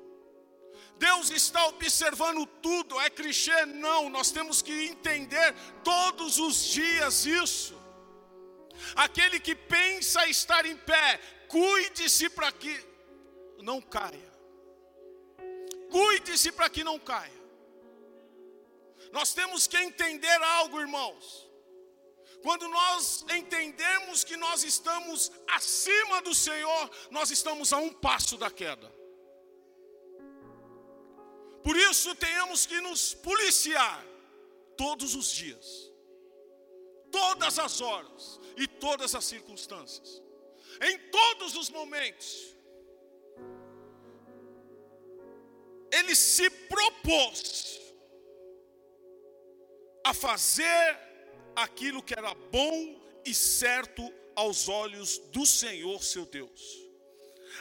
[0.98, 3.00] Deus está observando tudo.
[3.00, 3.66] É clichê?
[3.66, 7.76] Não, nós temos que entender todos os dias isso.
[8.96, 12.80] Aquele que pensa estar em pé, cuide-se para que
[13.60, 14.32] não caia.
[15.90, 17.41] Cuide-se para que não caia.
[19.12, 21.50] Nós temos que entender algo, irmãos.
[22.42, 28.50] Quando nós entendemos que nós estamos acima do Senhor, nós estamos a um passo da
[28.50, 28.92] queda.
[31.64, 34.04] Por isso tenhamos que nos policiar
[34.76, 35.92] todos os dias,
[37.12, 40.24] todas as horas e todas as circunstâncias,
[40.82, 42.56] em todos os momentos.
[45.92, 47.81] Ele se propôs
[50.04, 50.98] a fazer
[51.56, 56.80] aquilo que era bom e certo aos olhos do Senhor seu Deus.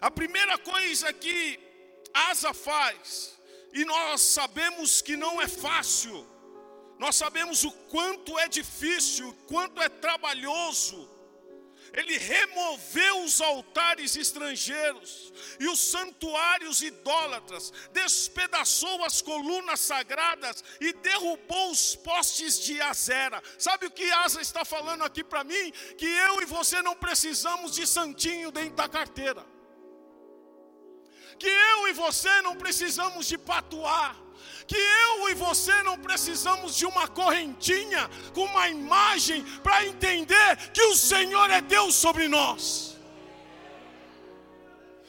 [0.00, 1.58] A primeira coisa que
[2.12, 3.38] Asa faz,
[3.72, 6.26] e nós sabemos que não é fácil,
[7.00, 11.08] Nós sabemos o quanto é difícil, o quanto é trabalhoso.
[11.92, 21.70] Ele removeu os altares estrangeiros e os santuários idólatras, despedaçou as colunas sagradas e derrubou
[21.70, 23.42] os postes de Azera.
[23.58, 25.72] Sabe o que Asa está falando aqui para mim?
[25.98, 29.44] Que eu e você não precisamos de santinho dentro da carteira.
[31.38, 34.29] Que eu e você não precisamos de patuar
[34.66, 40.82] que eu e você não precisamos de uma correntinha com uma imagem para entender que
[40.84, 42.96] o Senhor é Deus sobre nós.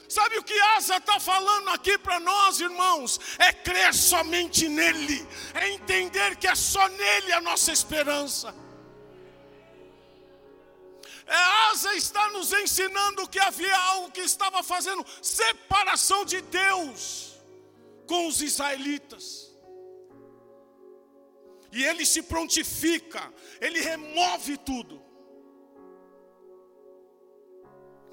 [0.10, 3.20] Sabe o que Asa está falando aqui para nós, irmãos?
[3.38, 8.54] É crer somente nele, é entender que é só nele a nossa esperança.
[11.28, 11.36] É,
[11.70, 17.31] Asa está nos ensinando que havia algo que estava fazendo separação de Deus
[18.12, 19.26] com os israelitas.
[21.72, 23.22] E ele se prontifica,
[23.66, 24.96] ele remove tudo.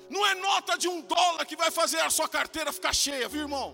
[0.08, 3.40] Não é nota de um dólar que vai fazer a sua carteira ficar cheia, viu
[3.40, 3.68] irmão?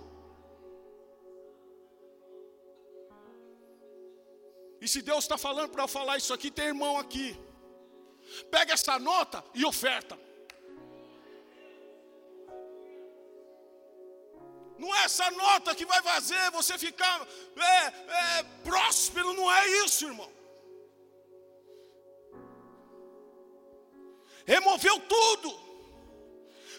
[4.81, 7.39] E se Deus está falando para eu falar isso aqui, tem irmão aqui.
[8.51, 10.19] Pega essa nota e oferta.
[14.79, 20.07] Não é essa nota que vai fazer você ficar é, é, próspero, não é isso,
[20.07, 20.31] irmão.
[24.47, 25.65] Removeu tudo.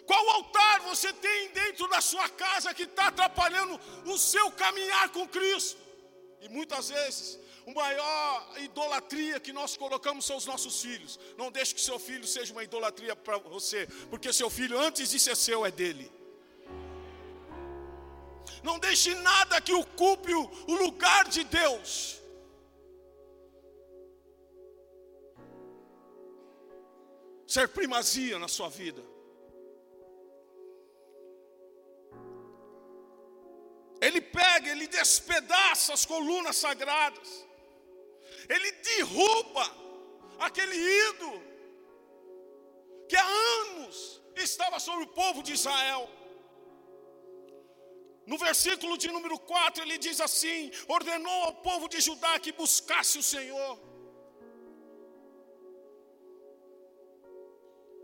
[0.05, 5.27] Qual altar você tem dentro da sua casa que está atrapalhando o seu caminhar com
[5.27, 5.81] Cristo?
[6.41, 11.19] E muitas vezes, a maior idolatria que nós colocamos são os nossos filhos.
[11.37, 15.19] Não deixe que seu filho seja uma idolatria para você, porque seu filho, antes de
[15.19, 16.11] ser seu, é dele.
[18.67, 21.91] Não deixe nada que ocupe o lugar de Deus.
[27.55, 29.03] Ser primazia na sua vida.
[34.01, 37.29] Ele pega, ele despedaça as colunas sagradas.
[38.49, 39.65] Ele derruba
[40.39, 40.77] aquele
[41.09, 41.39] ídolo
[43.07, 43.27] que há
[43.61, 46.03] anos estava sobre o povo de Israel.
[48.25, 53.17] No versículo de número 4 ele diz assim: ordenou ao povo de Judá que buscasse
[53.19, 53.79] o Senhor.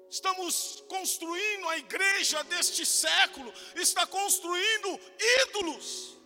[0.10, 5.00] Estamos construindo a igreja deste século, está construindo
[5.44, 6.21] ídolos.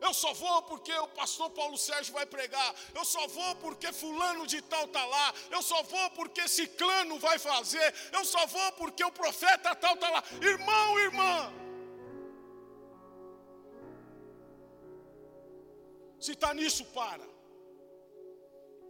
[0.00, 2.74] Eu só vou porque o pastor Paulo Sérgio vai pregar.
[2.94, 5.34] Eu só vou porque fulano de tal está lá.
[5.50, 7.94] Eu só vou porque ciclano vai fazer.
[8.12, 10.22] Eu só vou porque o profeta tal está lá.
[10.40, 11.52] Irmão, irmã.
[16.20, 17.26] Se está nisso, para.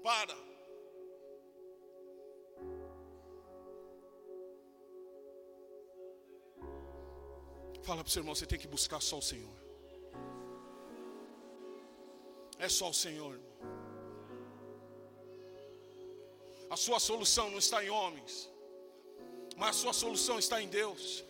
[0.03, 0.49] Para.
[7.83, 9.68] Fala para o seu irmão, você tem que buscar só o Senhor.
[12.59, 13.39] É só o Senhor.
[16.71, 18.51] A sua solução não está em homens,
[19.57, 21.25] mas a sua solução está em Deus.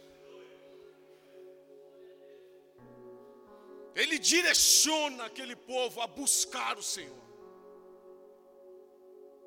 [3.95, 7.25] Ele direciona aquele povo a buscar o Senhor.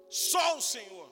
[0.10, 1.10] Só o Senhor.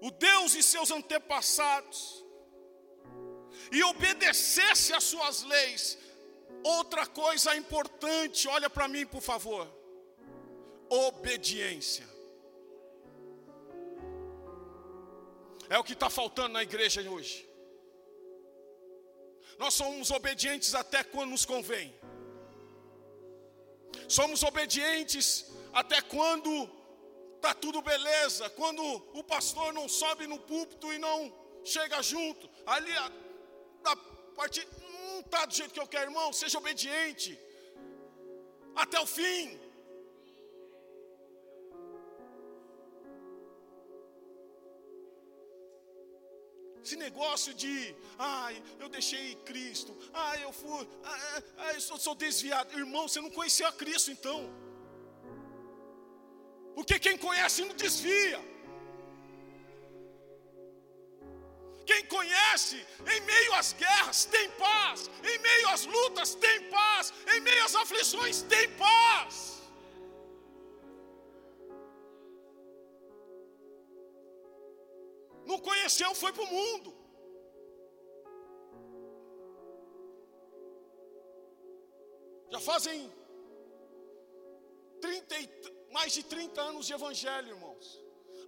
[0.00, 2.24] O Deus e seus antepassados,
[3.70, 5.98] e obedecesse às suas leis,
[6.64, 9.68] Outra coisa importante, olha para mim, por favor.
[10.88, 12.06] Obediência.
[15.68, 17.48] É o que está faltando na igreja hoje.
[19.58, 21.94] Nós somos obedientes até quando nos convém.
[24.08, 26.70] Somos obedientes até quando
[27.36, 28.50] está tudo beleza.
[28.50, 28.82] Quando
[29.14, 31.32] o pastor não sobe no púlpito e não
[31.64, 32.48] chega junto.
[32.66, 33.12] Ali, a,
[33.84, 33.96] a
[34.36, 34.66] partir,
[35.26, 37.38] está do jeito que eu quero, irmão, seja obediente.
[38.74, 39.58] Até o fim.
[46.84, 52.14] Esse negócio de, ai, eu deixei Cristo, ai, eu fui, ai, ai eu sou, sou
[52.14, 52.76] desviado.
[52.76, 54.40] Irmão, você não conheceu a Cristo então.
[56.74, 58.40] Porque quem conhece não desvia.
[61.86, 62.76] Quem conhece,
[63.12, 67.74] em meio às guerras, tem paz, em meio às lutas, tem paz, em meio às
[67.74, 69.60] aflições, tem paz.
[75.44, 76.94] Não conheceu, foi para o mundo.
[82.52, 83.10] Já fazem
[85.00, 85.50] 30, e-
[85.90, 87.86] mais de 30 anos de evangelho, irmãos.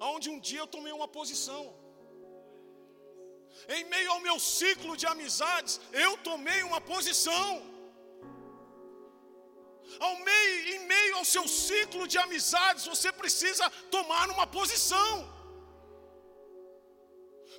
[0.01, 1.62] Onde um dia eu tomei uma posição.
[3.77, 7.75] Em meio ao meu ciclo de amizades, eu tomei uma posição.
[10.01, 15.33] Ao meio, em meio ao seu ciclo de amizades, você precisa tomar uma posição.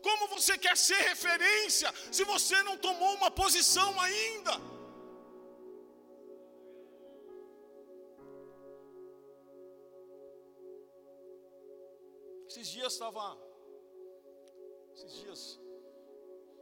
[0.07, 4.53] Como você quer ser referência se você não tomou uma posição ainda?
[12.47, 13.37] Esses dias estava.
[14.93, 15.64] Esses dias.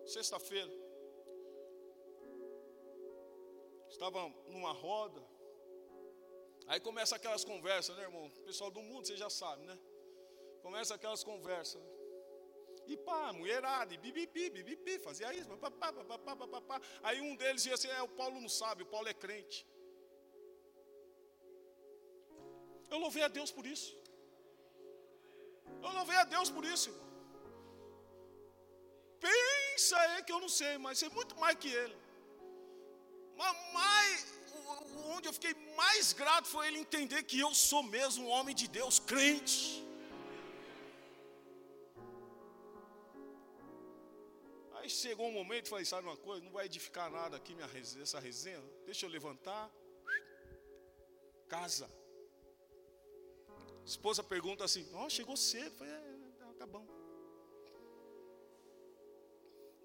[0.06, 0.72] Sexta-feira.
[3.90, 5.22] Estava numa roda.
[6.68, 8.30] Aí começa aquelas conversas, né, irmão?
[8.46, 9.78] Pessoal do mundo, você já sabe, né?
[10.62, 11.82] Começa aquelas conversas.
[11.82, 11.94] né?
[12.86, 16.82] E pá, mulherada, bibibi, bibibi, fazia isso, papapá.
[17.02, 19.66] Aí um deles ia assim, é, o Paulo não sabe, o Paulo é crente.
[22.90, 23.98] Eu louvei a Deus por isso.
[25.82, 27.04] Eu louvei a Deus por isso, irmão.
[29.74, 31.96] Pensa aí que eu não sei, mas sei muito mais que ele.
[33.40, 34.18] Mas mais,
[35.14, 38.68] onde eu fiquei mais grato foi ele entender que eu sou mesmo um homem de
[38.68, 39.84] Deus, crente.
[44.76, 48.04] Aí chegou um momento falei, sabe uma coisa, não vai edificar nada aqui minha resenha,
[48.04, 48.62] essa resenha.
[48.86, 49.72] Deixa eu levantar.
[51.48, 51.90] Casa.
[53.84, 55.76] Esposa pergunta assim, ó, chegou cedo.
[55.78, 56.02] Falei, é,
[56.38, 56.93] tá, acabamos.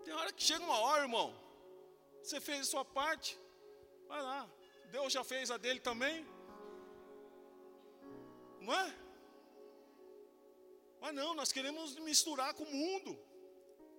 [0.09, 1.39] Tem hora que chega uma hora, irmão.
[2.23, 3.39] Você fez a sua parte.
[4.07, 4.51] Vai lá.
[4.91, 6.27] Deus já fez a dele também.
[8.59, 8.97] Não é?
[10.99, 13.19] Mas não, nós queremos misturar com o mundo.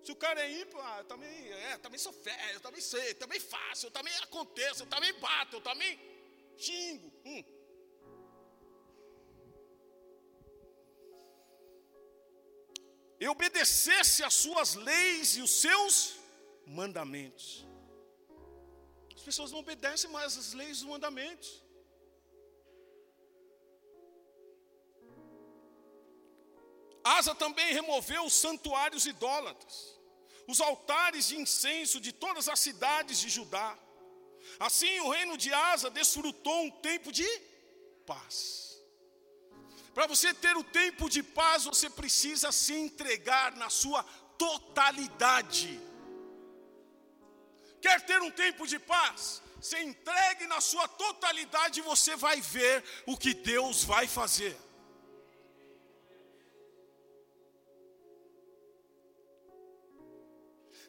[0.02, 3.10] Se o cara é ímpio, ah, eu também, é, também sou fé, eu também sei,
[3.10, 5.96] eu também faço, eu também aconteço, eu também bato, eu também
[6.58, 7.12] xingo.
[7.24, 7.44] Hum.
[13.20, 16.14] E obedecesse às suas leis e os seus
[16.66, 17.66] mandamentos.
[19.14, 21.62] As pessoas não obedecem mais às leis e os mandamentos.
[27.04, 29.98] Asa também removeu os santuários idólatras,
[30.46, 33.78] os altares de incenso de todas as cidades de Judá.
[34.58, 37.26] Assim, o reino de Asa desfrutou um tempo de
[38.06, 38.69] paz.
[40.00, 44.02] Para você ter o tempo de paz, você precisa se entregar na sua
[44.38, 45.78] totalidade.
[47.82, 49.42] Quer ter um tempo de paz?
[49.60, 54.56] Se entregue na sua totalidade você vai ver o que Deus vai fazer.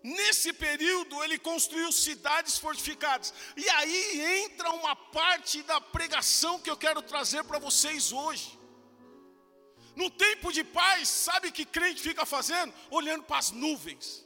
[0.01, 3.33] Nesse período, ele construiu cidades fortificadas.
[3.57, 8.60] E aí entra uma parte da pregação que eu quero trazer para vocês hoje.
[9.95, 12.73] No tempo de paz, sabe o que crente fica fazendo?
[12.89, 14.25] Olhando para as nuvens.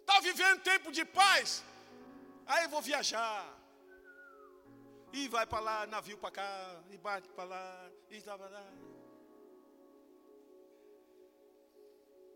[0.00, 1.64] Está vivendo tempo de paz?
[2.46, 3.58] Aí eu vou viajar.
[5.12, 8.72] E vai para lá, navio para cá, e bate para lá, e tá para lá.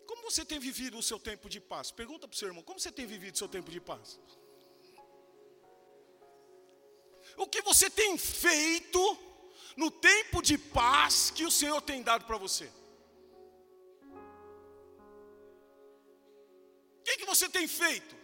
[0.06, 1.90] Como você tem vivido o seu tempo de paz?
[1.90, 4.20] Pergunta para o seu irmão, como você tem vivido o seu tempo de paz?
[7.36, 9.00] O que você tem feito
[9.76, 12.70] no tempo de paz que o Senhor tem dado para você?
[17.00, 18.16] O que, que você tem feito?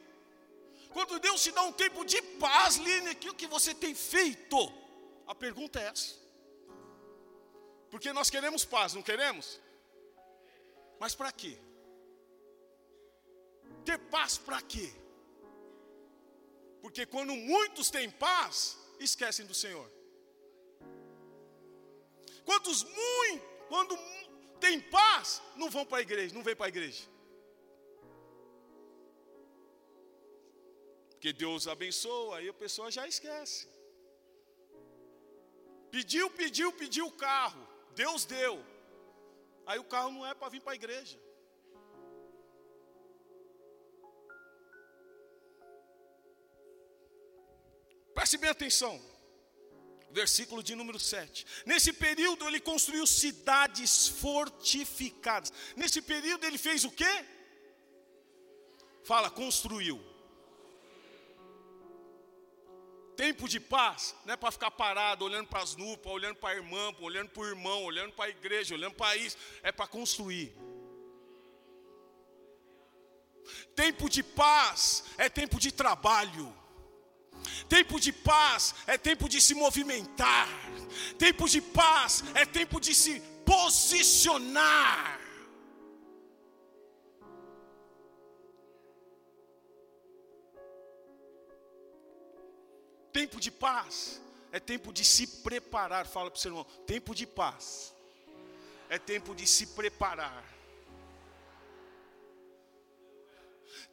[0.92, 4.56] Quando Deus te dá um tempo de paz, Line, o que você tem feito?
[5.26, 6.16] A pergunta é essa.
[7.90, 9.60] Porque nós queremos paz, não queremos?
[10.98, 11.58] Mas para quê?
[13.84, 14.92] Ter paz para quê?
[16.80, 19.90] Porque quando muitos têm paz, esquecem do Senhor.
[22.44, 23.96] Quantos muitos, quando
[24.60, 27.04] têm paz, não vão para a igreja, não vêm para a igreja.
[31.10, 33.68] Porque Deus abençoa, aí a pessoa já esquece.
[35.90, 37.62] Pediu, pediu, pediu o carro,
[37.94, 38.64] Deus deu.
[39.66, 41.20] Aí o carro não é para vir para a igreja.
[48.14, 49.11] Preste bem atenção.
[50.12, 51.46] Versículo de número 7.
[51.64, 55.52] Nesse período ele construiu cidades fortificadas.
[55.74, 57.24] Nesse período ele fez o quê?
[59.04, 60.00] Fala, construiu.
[63.16, 66.56] Tempo de paz, não é para ficar parado, olhando para as nuvens, olhando para a
[66.56, 69.36] irmã, olhando para o irmão, olhando para a igreja, olhando para isso.
[69.62, 70.54] É para construir.
[73.74, 76.54] Tempo de paz é tempo de trabalho.
[77.68, 80.48] Tempo de paz é tempo de se movimentar.
[81.18, 85.20] Tempo de paz é tempo de se posicionar.
[93.12, 96.06] Tempo de paz é tempo de se preparar.
[96.06, 97.94] Fala para o seu irmão: tempo de paz
[98.88, 100.44] é tempo de se preparar.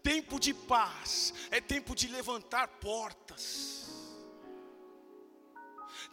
[0.04, 3.88] Tempo de paz é tempo de levantar portas.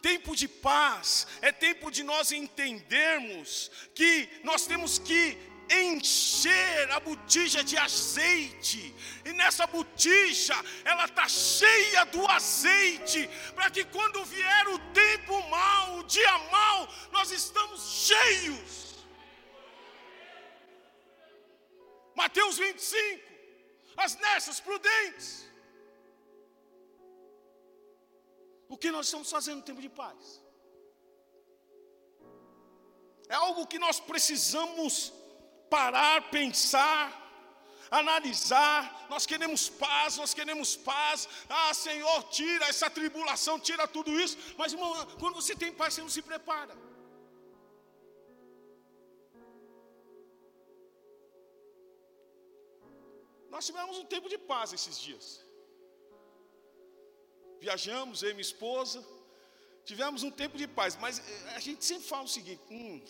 [0.02, 5.36] Tempo de paz é tempo de nós entendermos que nós temos que
[5.70, 13.84] encher a botija de azeite, e nessa botija ela está cheia do azeite, para que
[13.84, 19.04] quando vier o tempo mau, o dia mau, nós estamos cheios.
[22.14, 23.35] Mateus 25,
[23.96, 25.46] as nessas prudentes.
[28.68, 30.42] O que nós estamos fazendo no tempo de paz?
[33.28, 35.12] É algo que nós precisamos
[35.70, 37.26] parar, pensar,
[37.90, 39.06] analisar.
[39.08, 41.28] Nós queremos paz, nós queremos paz.
[41.48, 44.36] Ah, Senhor, tira essa tribulação, tira tudo isso.
[44.56, 46.76] Mas, irmão, quando você tem paz, você não se prepara.
[53.50, 55.44] Nós tivemos um tempo de paz esses dias.
[57.60, 59.04] Viajamos, eu e minha esposa.
[59.84, 63.00] Tivemos um tempo de paz, mas eh, a gente sempre fala o seguinte: hum,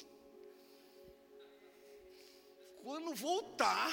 [2.83, 3.91] quando voltar,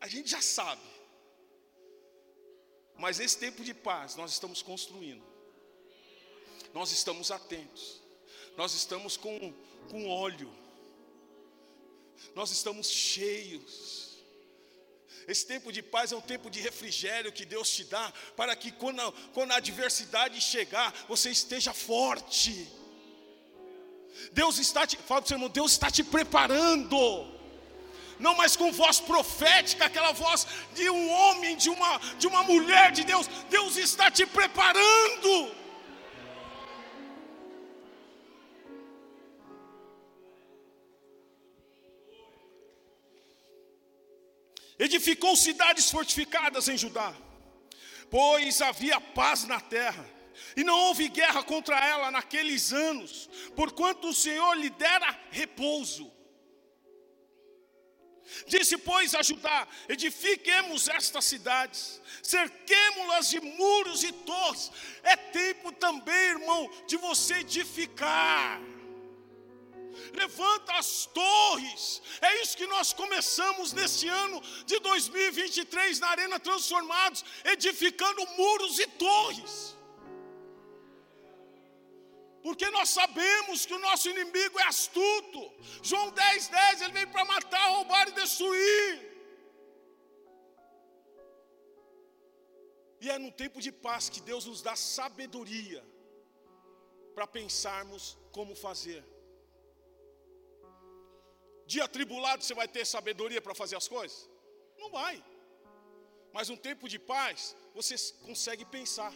[0.00, 0.82] a gente já sabe.
[2.98, 5.24] Mas nesse tempo de paz, nós estamos construindo,
[6.72, 8.02] nós estamos atentos,
[8.56, 9.52] nós estamos com,
[9.90, 10.50] com óleo,
[12.34, 14.06] nós estamos cheios.
[15.26, 18.70] Esse tempo de paz é um tempo de refrigério que Deus te dá, para que
[18.70, 22.68] quando a, quando a adversidade chegar, você esteja forte.
[24.32, 27.34] Deus está te, fala para o seu irmão, Deus está te preparando.
[28.18, 32.92] Não mais com voz profética, aquela voz de um homem, de uma, de uma mulher
[32.92, 33.26] de Deus.
[33.50, 35.65] Deus está te preparando.
[44.78, 47.14] Edificou cidades fortificadas em Judá,
[48.10, 50.08] pois havia paz na terra,
[50.54, 56.12] e não houve guerra contra ela naqueles anos, porquanto o Senhor lhe dera repouso.
[58.46, 64.70] Disse, pois, a Judá: edifiquemos estas cidades, cerquemos-las de muros e torres.
[65.02, 68.60] É tempo também, irmão, de você edificar
[70.12, 72.02] levanta as torres.
[72.20, 78.86] É isso que nós começamos neste ano de 2023 na Arena Transformados, edificando muros e
[78.86, 79.76] torres.
[82.46, 85.52] Porque nós sabemos que o nosso inimigo é astuto.
[85.82, 89.16] João 10, 10, ele veio para matar, roubar e destruir.
[93.00, 95.84] E é no tempo de paz que Deus nos dá sabedoria
[97.16, 99.02] para pensarmos como fazer.
[101.66, 104.30] Dia atribulado você vai ter sabedoria para fazer as coisas?
[104.78, 105.22] Não vai.
[106.32, 109.12] Mas um tempo de paz, você consegue pensar.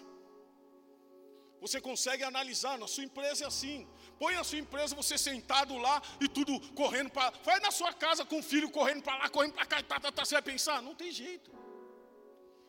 [1.61, 3.87] Você consegue analisar, na sua empresa é assim.
[4.19, 7.31] Põe a sua empresa, você sentado lá e tudo correndo para.
[7.45, 10.01] Vai na sua casa com o filho correndo para lá, correndo para cá, e tá,
[10.01, 10.81] tá, tá, você vai pensar?
[10.83, 11.51] Não tem jeito.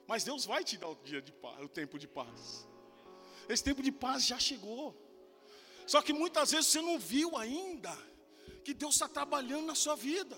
[0.05, 2.67] Mas Deus vai te dar o dia de paz, o tempo de paz.
[3.47, 4.95] Esse tempo de paz já chegou.
[5.87, 7.97] Só que muitas vezes você não viu ainda
[8.63, 10.37] que Deus está trabalhando na sua vida.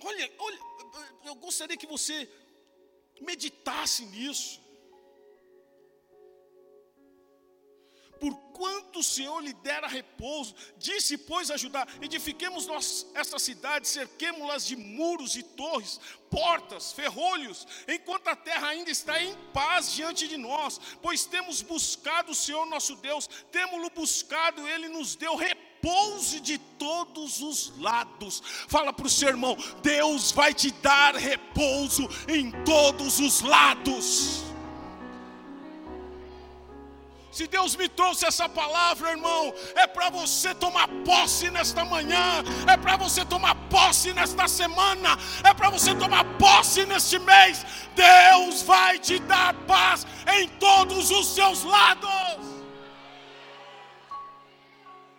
[0.00, 0.58] Olha, olha,
[1.24, 2.28] eu gostaria que você
[3.20, 4.60] meditasse nisso.
[8.20, 14.66] Por quanto o Senhor lhe dera repouso, disse, pois, ajudar, edifiquemos nós esta cidade, cerquemos-las
[14.66, 20.36] de muros e torres, portas, ferrolhos, enquanto a terra ainda está em paz diante de
[20.36, 26.58] nós, pois temos buscado o Senhor nosso Deus, temos-lo buscado, Ele nos deu repouso de
[26.58, 28.42] todos os lados.
[28.66, 34.47] Fala para o seu irmão: Deus vai te dar repouso em todos os lados.
[37.38, 42.76] Se Deus me trouxe essa palavra, irmão, é para você tomar posse nesta manhã, é
[42.76, 45.16] para você tomar posse nesta semana,
[45.48, 47.64] é para você tomar posse neste mês.
[47.94, 52.44] Deus vai te dar paz em todos os seus lados.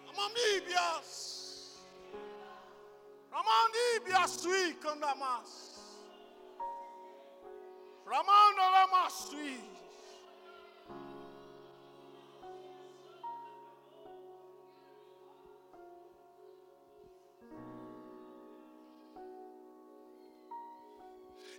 [0.09, 1.79] Amamíbias.
[4.03, 5.79] biasui candamas.
[8.05, 9.78] Ramanda lamasui.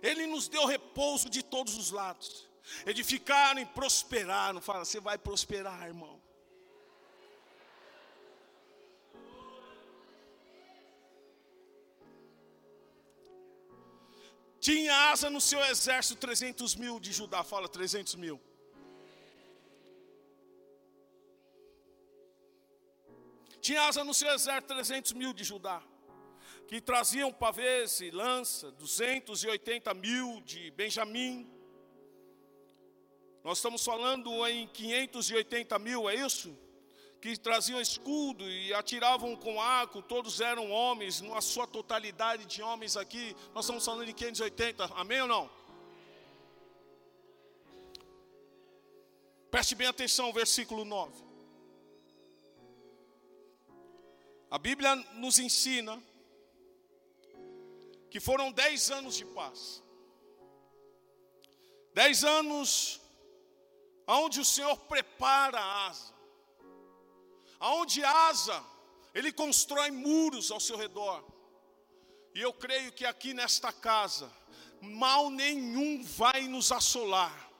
[0.01, 2.49] Ele nos deu repouso de todos os lados.
[2.85, 4.59] Edificaram e prosperaram.
[4.59, 6.19] Fala, você vai prosperar, irmão.
[14.59, 17.43] Tinha asa no seu exército 300 mil de Judá.
[17.43, 18.39] Fala, 300 mil.
[23.59, 25.83] Tinha asa no seu exército 300 mil de Judá
[26.71, 31.45] que traziam pavês e lança, 280 mil de Benjamim.
[33.43, 36.57] Nós estamos falando em 580 mil, é isso?
[37.19, 42.95] Que traziam escudo e atiravam com arco, todos eram homens, na sua totalidade de homens
[42.95, 45.49] aqui, nós estamos falando de 580, amém ou não?
[49.51, 51.21] Preste bem atenção, versículo 9.
[54.49, 56.01] A Bíblia nos ensina
[58.11, 59.81] que foram dez anos de paz.
[61.93, 62.99] Dez anos
[64.05, 66.13] onde o Senhor prepara a asa.
[67.57, 68.63] Aonde asa,
[69.13, 71.23] Ele constrói muros ao seu redor.
[72.35, 74.31] E eu creio que aqui nesta casa,
[74.81, 77.50] mal nenhum vai nos assolar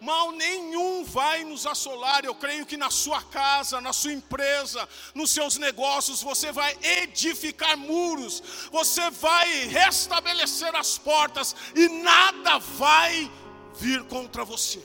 [0.00, 2.24] mal nenhum vai nos assolar.
[2.24, 7.76] Eu creio que na sua casa, na sua empresa, nos seus negócios, você vai edificar
[7.76, 13.30] muros, você vai restabelecer as portas e nada vai
[13.74, 14.82] vir contra você.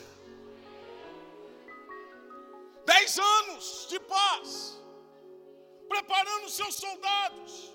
[2.86, 4.78] Dez anos de paz,
[5.88, 7.72] preparando seus soldados,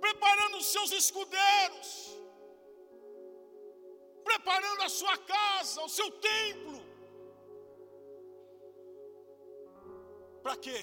[0.00, 2.19] preparando seus escudeiros
[4.30, 6.78] preparando a sua casa, o seu templo.
[10.44, 10.78] Para quê?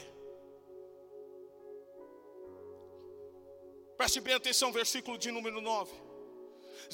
[4.00, 5.94] Preste bem atenção, versículo de número 9.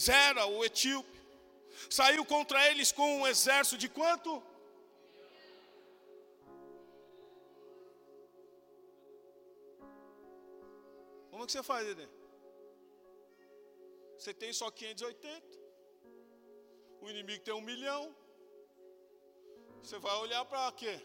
[0.06, 1.20] Zera, o etíope,
[2.00, 4.32] saiu contra eles com um exército de quanto?
[11.30, 12.08] Como é que você faz, Edê?
[14.18, 15.63] Você tem só 580
[17.04, 18.04] o inimigo tem um milhão.
[19.82, 20.96] Você vai olhar para quê?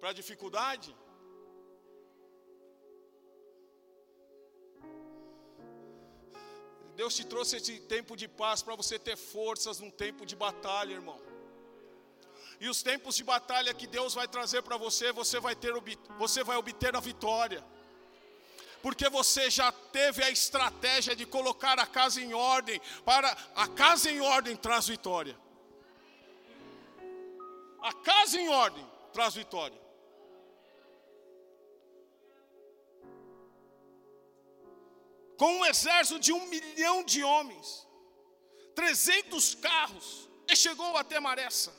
[0.00, 0.90] Para dificuldade?
[7.00, 10.92] Deus te trouxe esse tempo de paz para você ter forças num tempo de batalha,
[11.00, 11.20] irmão.
[12.60, 15.72] E os tempos de batalha que Deus vai trazer para você, você vai ter
[16.24, 17.62] você vai obter a vitória
[18.86, 24.08] porque você já teve a estratégia de colocar a casa em ordem, para a casa
[24.08, 25.36] em ordem traz vitória.
[27.82, 29.76] A casa em ordem traz vitória.
[35.36, 37.88] Com um exército de um milhão de homens,
[38.72, 41.74] trezentos carros, e chegou até Maressa.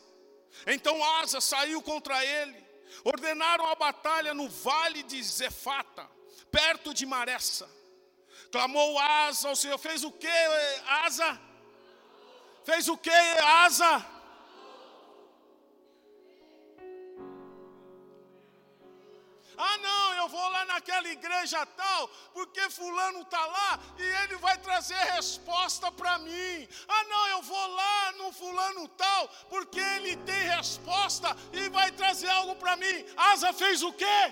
[0.76, 2.62] Então Asa saiu contra ele,
[3.06, 6.17] ordenaram a batalha no vale de Zefata
[6.52, 7.70] perto de Maressa.
[8.52, 9.78] Clamou Asa ao Senhor.
[9.78, 10.28] Fez o que,
[11.06, 11.40] Asa?
[12.64, 13.10] Fez o que,
[13.66, 14.06] Asa?
[19.60, 24.56] Ah, não, eu vou lá naquela igreja tal, porque Fulano está lá e ele vai
[24.60, 26.68] trazer resposta para mim.
[26.88, 32.30] Ah, não, eu vou lá no Fulano tal, porque ele tem resposta e vai trazer
[32.30, 33.04] algo para mim.
[33.16, 34.32] Asa fez o quê?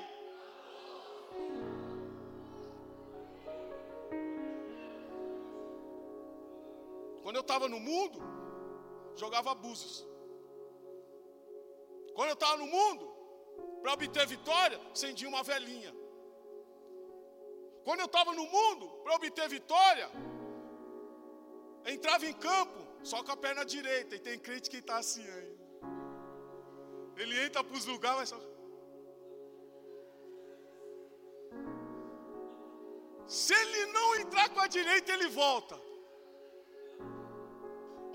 [7.26, 8.20] Quando eu estava no mundo,
[9.22, 9.94] jogava abusos.
[12.14, 13.06] Quando eu estava no mundo,
[13.82, 15.92] para obter vitória, acendia uma velhinha.
[17.84, 20.08] Quando eu estava no mundo, para obter vitória,
[21.94, 22.80] entrava em campo
[23.12, 24.14] só com a perna direita.
[24.16, 25.52] E tem crente que está assim aí.
[27.18, 28.40] Ele entra para os lugares, mas só.
[33.26, 35.85] Se ele não entrar com a direita, ele volta.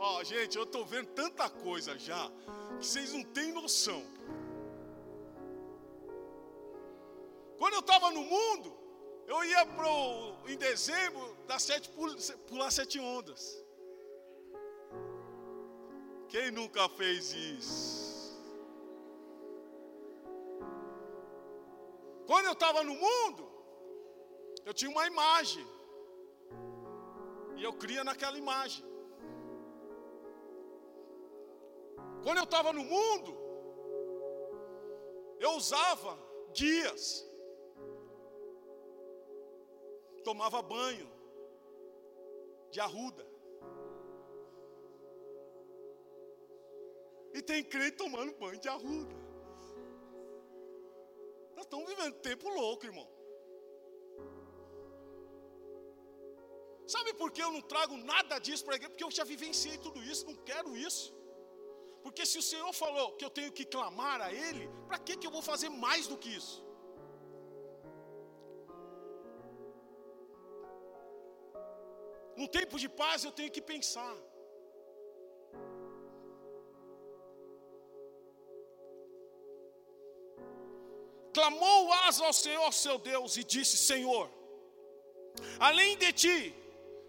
[0.02, 2.22] Ó, oh, gente, eu estou vendo tanta coisa já
[2.78, 4.02] que vocês não têm noção.
[7.58, 8.74] Quando eu estava no mundo,
[9.26, 11.90] eu ia pro, em dezembro das sete,
[12.48, 13.62] pular sete ondas.
[16.30, 18.40] Quem nunca fez isso?
[22.26, 23.46] Quando eu estava no mundo,
[24.64, 25.66] eu tinha uma imagem
[27.56, 28.89] E eu cria naquela imagem.
[32.22, 33.32] Quando eu estava no mundo,
[35.38, 36.18] eu usava
[36.52, 37.26] guias,
[40.22, 41.08] tomava banho
[42.70, 43.26] de arruda.
[47.32, 49.14] E tem crente tomando banho de arruda.
[51.54, 53.08] Nós estamos vivendo tempo louco, irmão.
[56.86, 58.90] Sabe por que eu não trago nada disso para a igreja?
[58.90, 61.19] Porque eu já vivenciei tudo isso, não quero isso.
[62.02, 65.26] Porque se o Senhor falou que eu tenho que clamar a Ele, para que, que
[65.26, 66.58] eu vou fazer mais do que isso?
[72.36, 74.16] Num tempo de paz eu tenho que pensar.
[81.34, 84.28] Clamou Asa ao Senhor seu Deus e disse: Senhor,
[85.58, 86.54] além de ti,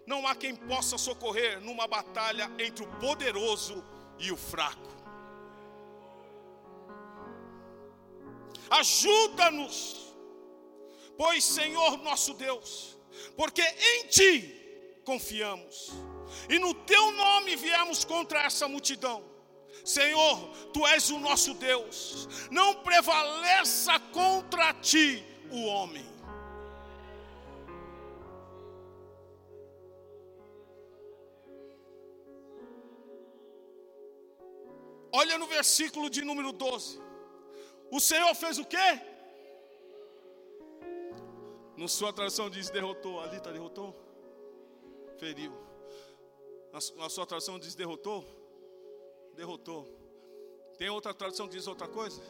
[0.05, 4.91] não há quem possa socorrer numa batalha entre o poderoso e o fraco.
[8.69, 10.13] Ajuda-nos,
[11.17, 12.97] pois, Senhor nosso Deus,
[13.35, 15.91] porque em Ti confiamos,
[16.49, 19.23] e no Teu nome viemos contra essa multidão.
[19.83, 20.37] Senhor,
[20.73, 26.10] Tu és o nosso Deus, não prevaleça contra Ti o homem.
[35.11, 36.99] Olha no versículo de número 12.
[37.91, 39.01] O Senhor fez o quê?
[41.75, 43.19] Na sua tradução diz derrotou.
[43.19, 43.95] Ali está derrotou?
[45.17, 45.53] Feriu.
[46.71, 48.25] Na, na sua tradução diz derrotou?
[49.35, 49.87] Derrotou.
[50.77, 52.21] Tem outra tradução que diz outra coisa?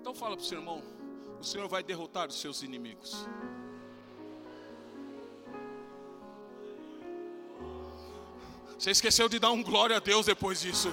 [0.00, 0.82] Então fala para o seu irmão:
[1.38, 3.26] o Senhor vai derrotar os seus inimigos.
[8.80, 10.90] Você esqueceu de dar um glória a Deus depois disso.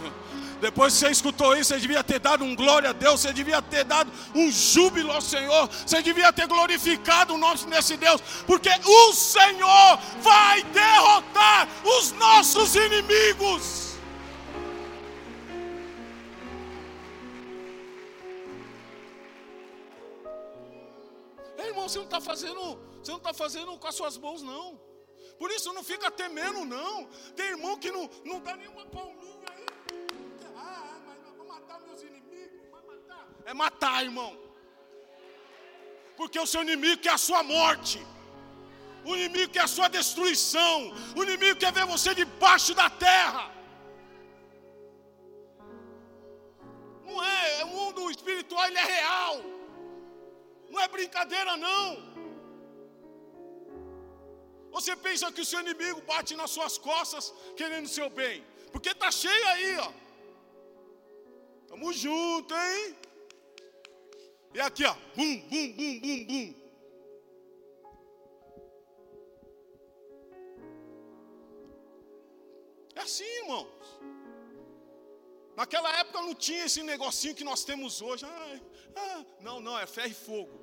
[0.59, 3.61] Depois que você escutou isso, você devia ter dado um glória a Deus, você devia
[3.61, 8.69] ter dado um júbilo ao Senhor, você devia ter glorificado o nome desse Deus, porque
[8.83, 13.95] o Senhor vai derrotar os nossos inimigos.
[21.57, 24.77] Ei, irmão, você não está fazendo, você não está fazendo com as suas mãos, não.
[25.39, 27.07] Por isso não fica temendo, não.
[27.35, 29.65] Tem irmão que não, não dá nenhuma palminha aí.
[30.55, 32.61] Ah, mas eu vou matar meus inimigos.
[32.71, 33.27] Vai matar.
[33.45, 34.31] É matar, irmão.
[36.15, 37.99] Porque o seu inimigo quer a sua morte.
[39.05, 40.91] O inimigo quer a sua destruição.
[41.15, 43.51] O inimigo quer ver você debaixo da terra.
[47.05, 49.35] Não é, o mundo espiritual, ele é real.
[50.69, 52.16] Não é brincadeira, não.
[54.78, 58.45] Você pensa que o seu inimigo bate nas suas costas querendo seu bem?
[58.71, 59.91] Porque tá cheio aí, ó.
[61.69, 62.95] Tamo junto, hein?
[64.53, 66.47] E aqui, ó, bum, bum, bum, bum, bum.
[72.95, 73.67] É assim, irmãos.
[75.55, 78.25] Naquela época não tinha esse negocinho que nós temos hoje.
[78.25, 78.59] Ah,
[78.95, 80.55] ah, não, não, é ferro e fogo.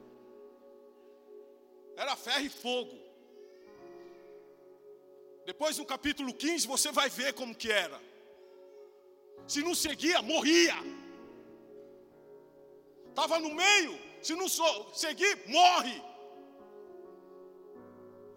[1.97, 3.04] Era ferro e fogo.
[5.47, 8.01] Depois no capítulo 15 você vai ver como que era.
[9.47, 10.75] Se não seguia, morria.
[13.11, 14.49] Estava no meio, se não
[14.93, 16.03] seguir, morre.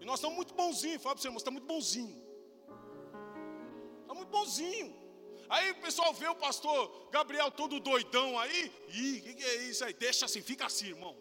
[0.00, 2.16] E nós estamos muito bonzinhos, fala para você, irmão, está muito bonzinho.
[4.02, 4.94] Está muito bonzinho.
[5.48, 9.54] Aí o pessoal vê o pastor Gabriel todo doidão aí, e o que, que é
[9.70, 9.94] isso aí?
[9.94, 11.16] Deixa assim, fica assim, irmão.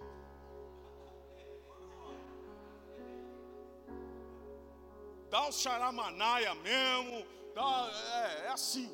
[5.30, 8.88] Dá o xaramanaia mesmo, dá, é, é assim.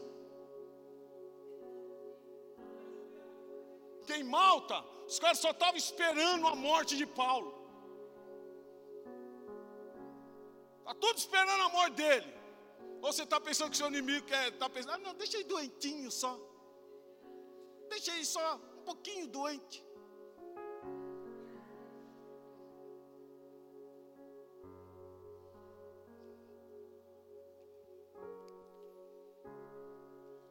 [3.97, 7.51] Porque em Malta, os caras só estavam esperando a morte de Paulo.
[10.79, 12.33] Está tudo esperando a morte dele.
[13.01, 16.11] Ou você está pensando que seu inimigo quer, está pensando, ah, não, deixa ele doentinho
[16.11, 16.37] só.
[17.89, 19.85] Deixa ele só um pouquinho doente.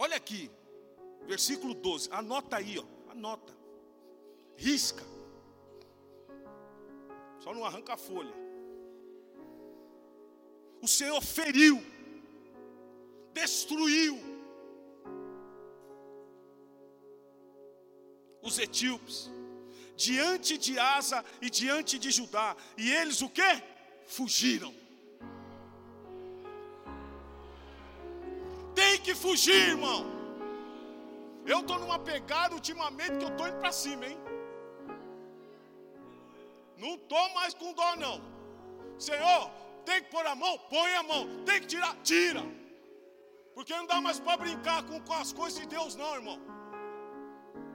[0.04, 0.50] Olha aqui,
[1.28, 3.56] versículo 12, anota aí, ó, anota,
[4.56, 5.04] risca,
[7.38, 8.34] só não arranca a folha.
[10.80, 11.80] O Senhor feriu,
[13.32, 14.18] destruiu
[18.42, 19.30] os etíopes,
[19.94, 22.56] diante de Asa e diante de Judá.
[22.76, 23.62] E eles o quê?
[24.04, 24.81] Fugiram.
[29.06, 30.00] Que fugir, irmão.
[31.52, 34.18] Eu estou numa pegada ultimamente que eu estou indo para cima, hein?
[36.82, 38.16] Não estou mais com dó, não.
[38.98, 39.50] Senhor,
[39.84, 40.54] tem que pôr a mão?
[40.74, 41.22] Põe a mão.
[41.44, 41.94] Tem que tirar?
[42.02, 42.42] Tira.
[43.54, 46.38] Porque não dá mais para brincar com, com as coisas de Deus, não, irmão.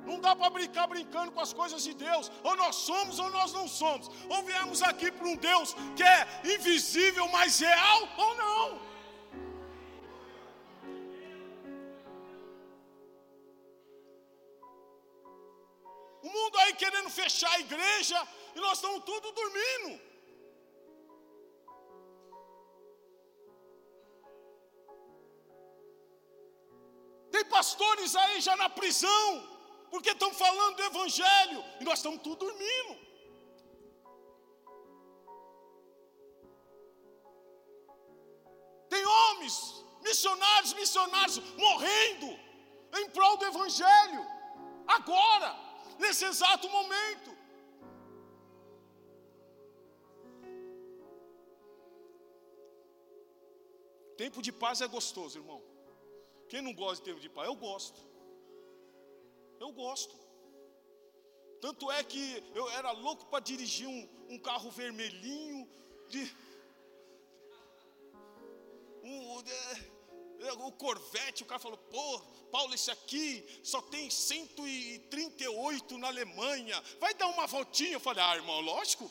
[0.05, 2.32] Não dá para brincar brincando com as coisas de Deus.
[2.43, 4.09] Ou nós somos ou nós não somos.
[4.30, 6.19] Ou viemos aqui para um Deus que é
[6.55, 8.80] invisível, mas real, ou não.
[17.28, 18.19] Fechar a igreja
[18.55, 19.91] e nós estamos tudo dormindo.
[27.34, 29.25] Tem pastores aí já na prisão,
[29.91, 32.93] porque estão falando do Evangelho, e nós estamos tudo dormindo.
[38.89, 39.55] Tem homens,
[40.01, 42.28] missionários, missionários, morrendo
[42.99, 44.25] em prol do Evangelho,
[44.88, 45.66] agora,
[45.99, 47.31] nesse exato momento.
[54.17, 55.61] Tempo de paz é gostoso, irmão.
[56.49, 57.47] Quem não gosta de tempo de paz?
[57.47, 57.99] Eu gosto.
[59.59, 60.15] Eu gosto.
[61.61, 65.67] Tanto é que eu era louco para dirigir um, um, carro vermelhinho,
[66.07, 66.31] de,
[69.03, 69.51] um, de,
[70.59, 72.19] o Corvette, o cara falou, pô,
[72.51, 77.93] Paulo, esse aqui só tem 138 na Alemanha, vai dar uma voltinha?
[77.93, 79.09] Eu falei, ah, irmão, lógico.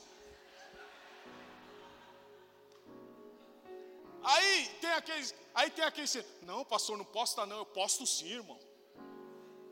[4.23, 8.59] Aí tem aqueles, aí tem aqueles, não, pastor, não posta não, eu posto sim, irmão.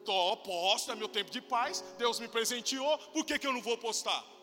[0.05, 3.63] Tô, posto, é meu tempo de paz, Deus me presenteou, por que, que eu não
[3.63, 4.34] vou postar?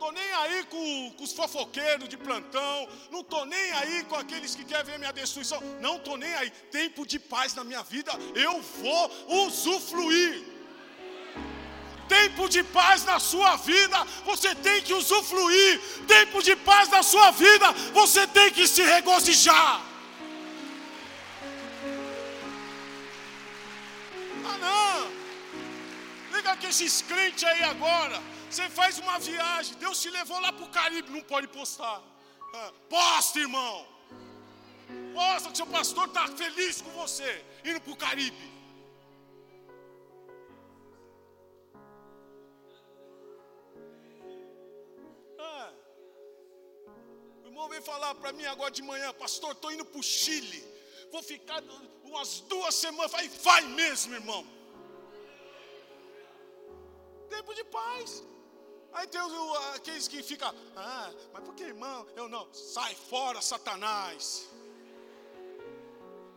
[0.00, 4.54] Tô nem aí com, com os fofoqueiros de plantão, não tô nem aí com aqueles
[4.54, 6.50] que querem ver minha destruição, não tô nem aí.
[6.78, 10.42] Tempo de paz na minha vida, eu vou usufruir
[12.08, 15.80] tempo de paz na sua vida, você tem que usufruir.
[16.08, 19.80] Tempo de paz na sua vida, você tem que se regozijar.
[24.44, 26.36] Ah, não.
[26.36, 28.20] Liga que esses crentes aí agora.
[28.50, 32.02] Você faz uma viagem, Deus te levou lá para o Caribe, não pode postar.
[32.52, 33.86] Ah, posta, irmão.
[35.14, 38.50] Posta que seu pastor está feliz com você, indo para o Caribe.
[47.60, 50.60] irmão veio falar para mim agora de manhã, pastor, estou indo para o Chile.
[51.12, 51.62] Vou ficar
[52.04, 53.12] umas duas semanas.
[53.12, 54.46] Vai, vai mesmo, irmão.
[57.28, 58.24] Tempo de paz.
[58.92, 59.20] Aí tem
[59.74, 62.06] aqueles que ficam, ah, mas por que irmão?
[62.16, 64.48] Eu não, sai fora, Satanás.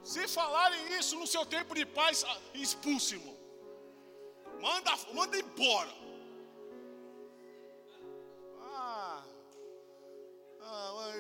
[0.04, 3.38] Se falarem isso no seu tempo de paz, ah, expulse, irmão.
[4.62, 6.04] Manda, manda embora.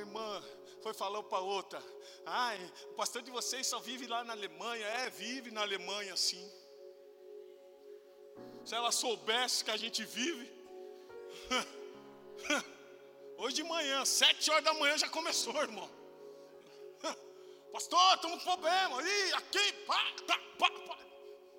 [0.03, 0.43] irmã
[0.81, 1.81] foi falou para outra:
[2.25, 2.59] Ai,
[2.91, 4.85] o pastor de vocês só vive lá na Alemanha.
[4.85, 6.51] É, vive na Alemanha sim.
[8.65, 10.52] Se ela soubesse que a gente vive.
[13.37, 15.89] Hoje de manhã, sete horas da manhã já começou, irmão.
[17.73, 18.99] Pastor, estamos com problema.
[19.35, 20.97] Aqui, pá, tá, pá, pá.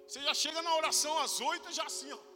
[0.06, 2.34] Você já chega na oração às oito, já assim, ó.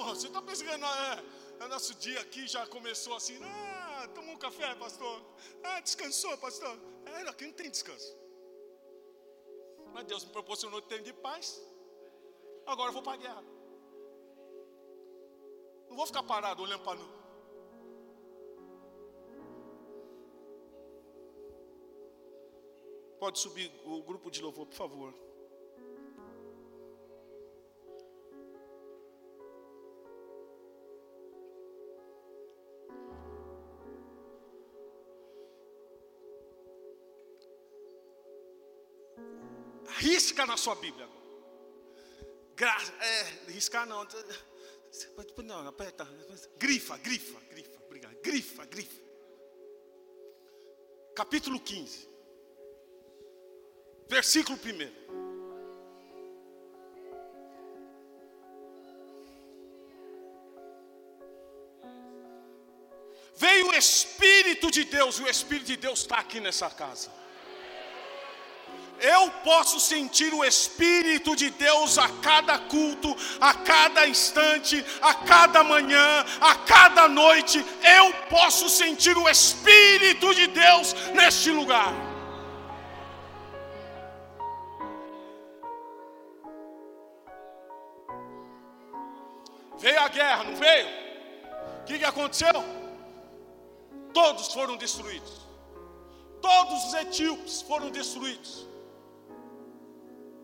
[0.00, 1.24] irmão, você está pensando, é,
[1.60, 5.22] é, nosso dia aqui já começou assim, ah, tomou um café, pastor.
[5.62, 6.76] Ah, descansou, pastor.
[7.06, 8.16] É, aqui não tem descanso.
[9.92, 11.60] Mas Deus me proporcionou tempo de paz.
[12.70, 13.42] Agora eu vou para a guerra.
[15.88, 17.20] Não vou ficar parado olhando para não.
[23.18, 25.14] Pode subir o grupo de louvor, por favor.
[40.00, 41.19] risca na sua Bíblia.
[42.60, 44.06] Gra é, riscar não.
[45.42, 46.06] Não, aperta.
[46.58, 47.82] Grifa, grifa, grifa.
[47.86, 48.14] Obrigado.
[48.20, 49.00] Grifa, grifa.
[51.16, 52.06] Capítulo 15.
[54.10, 54.60] Versículo 1.
[63.36, 67.19] Veio o Espírito de Deus, o Espírito de Deus está aqui nessa casa.
[69.00, 75.64] Eu posso sentir o Espírito de Deus a cada culto, a cada instante, a cada
[75.64, 77.64] manhã, a cada noite.
[77.82, 81.92] Eu posso sentir o Espírito de Deus neste lugar.
[89.78, 90.88] Veio a guerra, não veio?
[91.80, 92.62] O que, que aconteceu?
[94.12, 95.40] Todos foram destruídos.
[96.42, 98.66] Todos os etíopes foram destruídos.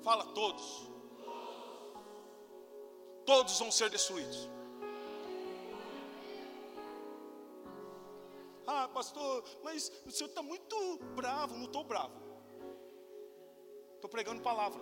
[0.07, 0.89] Fala todos.
[3.25, 4.49] Todos vão ser destruídos.
[8.65, 10.77] Ah, pastor, mas o senhor está muito
[11.17, 11.57] bravo.
[11.57, 12.15] Não estou bravo.
[13.97, 14.81] Estou pregando palavra.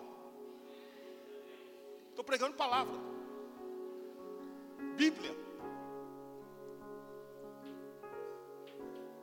[2.10, 2.94] Estou pregando palavra.
[4.94, 5.34] Bíblia.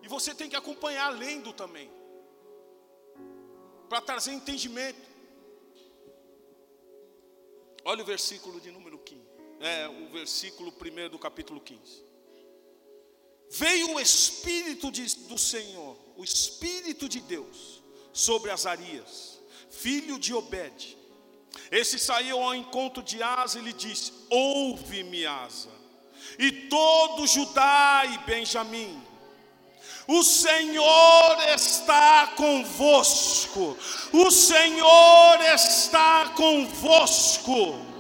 [0.02, 1.92] E você tem que acompanhar lendo também.
[3.88, 5.11] Para trazer entendimento.
[7.92, 9.22] Olha o versículo de número 15.
[9.60, 12.06] É, o versículo 1 do capítulo 15.
[13.50, 17.84] Veio o Espírito de, do Senhor, o Espírito de Deus,
[18.14, 20.98] sobre Azarias, filho de Obed.
[21.70, 25.70] Esse saiu ao encontro de Asa e lhe disse: Ouve-me, Asa,
[26.40, 29.06] e todo Judá e Benjamim.
[30.08, 33.78] O Senhor está convosco.
[34.12, 37.92] O Senhor está convosco.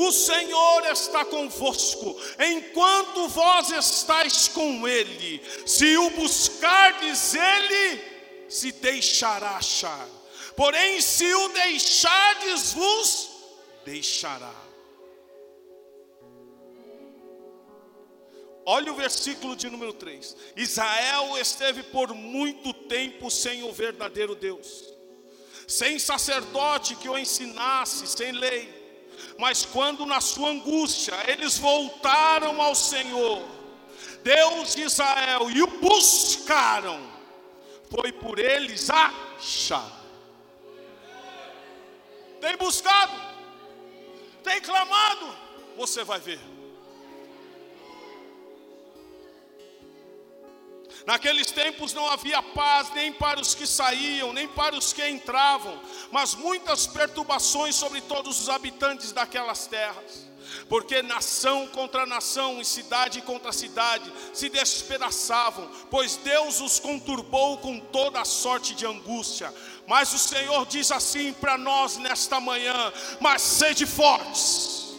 [0.00, 5.42] O Senhor está convosco, enquanto vós estáis com Ele.
[5.66, 8.00] Se o buscardes, Ele
[8.48, 10.08] se deixará achar.
[10.54, 13.28] Porém, se o deixardes, vos
[13.84, 14.67] deixará.
[18.70, 20.36] Olha o versículo de número 3.
[20.54, 24.84] Israel esteve por muito tempo sem o verdadeiro Deus,
[25.66, 28.68] sem sacerdote que o ensinasse, sem lei.
[29.38, 33.42] Mas quando na sua angústia eles voltaram ao Senhor,
[34.22, 37.10] Deus de Israel, e o buscaram,
[37.90, 39.96] foi por eles achado.
[42.38, 43.18] Tem buscado,
[44.44, 45.34] tem clamado,
[45.74, 46.57] você vai ver.
[51.08, 55.80] Naqueles tempos não havia paz nem para os que saíam, nem para os que entravam,
[56.12, 60.28] mas muitas perturbações sobre todos os habitantes daquelas terras.
[60.68, 67.80] Porque nação contra nação e cidade contra cidade se despedaçavam, pois Deus os conturbou com
[67.80, 69.50] toda sorte de angústia.
[69.86, 74.94] Mas o Senhor diz assim para nós nesta manhã: Mas sede fortes,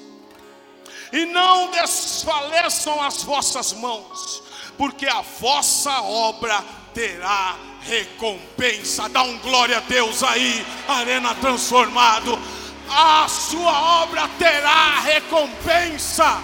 [1.14, 4.49] e não desfaleçam as vossas mãos
[4.80, 6.64] porque a vossa obra
[6.94, 9.10] terá recompensa.
[9.10, 12.40] Dá um glória a Deus aí, Arena Transformado.
[12.90, 16.42] A sua obra terá recompensa.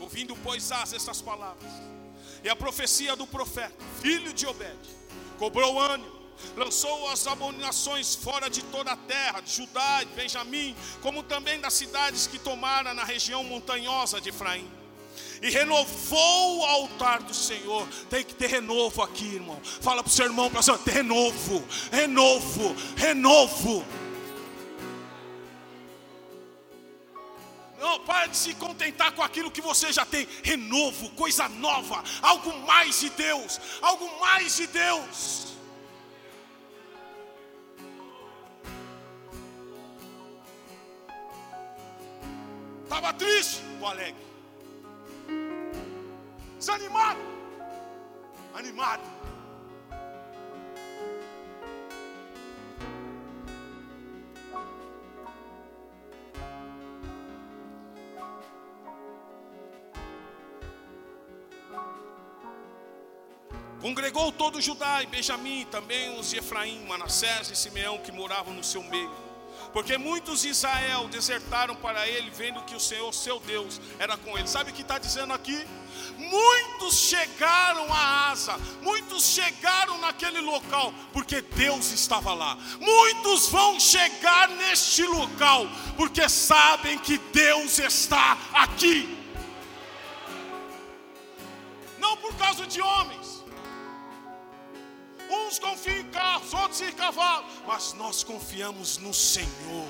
[0.00, 1.70] Ouvindo, pois, as estas palavras,
[2.42, 4.78] e a profecia do profeta, filho de Obed,
[5.38, 6.19] cobrou ânimo
[6.56, 11.74] lançou as abominações fora de toda a terra, de Judá e Benjamim, como também das
[11.74, 14.70] cidades que tomara na região montanhosa de Efraim.
[15.42, 17.86] E renovou o altar do Senhor.
[18.10, 19.58] Tem que ter renovo aqui, irmão.
[19.62, 23.84] Fala para o seu irmão, para o renovo, renovo, renovo.
[27.80, 30.28] Não, para de se contentar com aquilo que você já tem.
[30.42, 35.49] Renovo, coisa nova, algo mais de Deus, algo mais de Deus.
[42.90, 44.20] Estava triste, o alegre.
[46.58, 47.20] Desanimado,
[48.52, 49.00] animado.
[63.80, 68.82] Congregou todo Judá e Benjamim, também os Efraim, Manassés e Simeão que moravam no seu
[68.82, 69.29] meio
[69.72, 74.36] porque muitos de Israel desertaram para ele, vendo que o Senhor, seu Deus, era com
[74.36, 74.48] ele.
[74.48, 75.66] Sabe o que está dizendo aqui?
[76.16, 82.56] Muitos chegaram a Asa, muitos chegaram naquele local, porque Deus estava lá.
[82.78, 85.66] Muitos vão chegar neste local,
[85.96, 89.18] porque sabem que Deus está aqui.
[91.98, 93.39] Não por causa de homens,
[95.30, 99.88] Uns confiam em carros, outros em cavalos, mas nós confiamos no Senhor.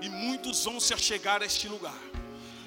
[0.00, 2.15] E muitos vão se achegar a este lugar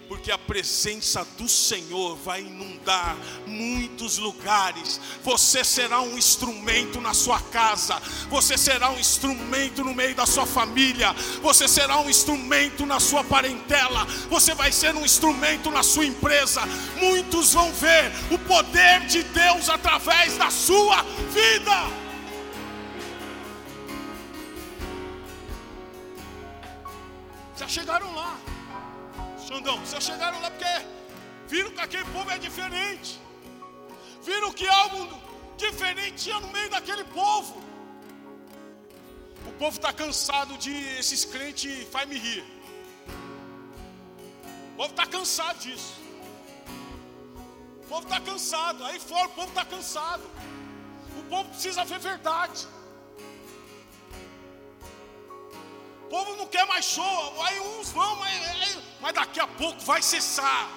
[0.09, 4.99] porque a presença do Senhor vai inundar muitos lugares.
[5.23, 10.47] Você será um instrumento na sua casa, você será um instrumento no meio da sua
[10.47, 16.05] família, você será um instrumento na sua parentela, você vai ser um instrumento na sua
[16.05, 16.61] empresa.
[16.97, 21.87] Muitos vão ver o poder de Deus através da sua vida.
[27.55, 28.48] Já chegaram lá.
[29.49, 30.73] Xandão, vocês chegaram lá porque
[31.47, 33.19] viram que aquele povo é diferente.
[34.23, 35.19] Viram que algo
[35.57, 37.59] diferente tinha no meio daquele povo.
[39.47, 42.43] O povo está cansado de esses crentes faz me rir.
[44.73, 45.95] O povo está cansado disso.
[47.81, 48.85] O povo está cansado.
[48.85, 50.29] Aí fora o povo está cansado.
[51.21, 52.67] O povo precisa ver verdade.
[56.09, 60.69] Povo não quer mais show, aí uns vão, mas, mas daqui a pouco vai cessar.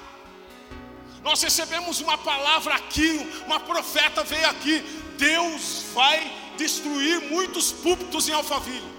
[1.22, 3.10] Nós recebemos uma palavra aqui,
[3.46, 4.80] uma profeta veio aqui.
[5.16, 6.18] Deus vai
[6.56, 8.92] destruir muitos púlpitos em Alphaville.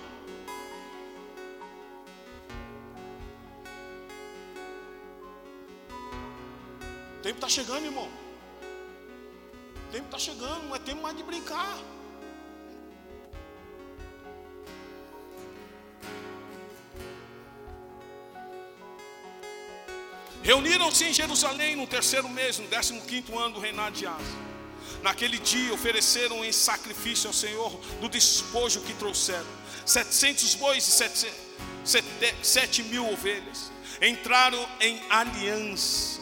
[7.18, 8.10] O tempo está chegando, irmão.
[9.88, 11.78] O tempo está chegando, não é tempo mais de brincar.
[20.44, 24.44] Reuniram-se em Jerusalém no terceiro mês, no décimo quinto ano do reinado de Asa.
[25.02, 27.72] Naquele dia ofereceram em sacrifício ao Senhor
[28.02, 29.48] do despojo que trouxeram,
[29.86, 31.34] setecentos bois e sete,
[32.41, 33.72] sete, mil ovelhas.
[34.02, 36.20] Entraram em aliança.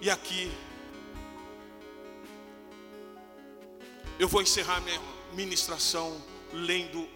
[0.00, 0.50] E aqui
[4.18, 5.00] eu vou encerrar minha
[5.34, 6.20] ministração
[6.52, 7.08] lendo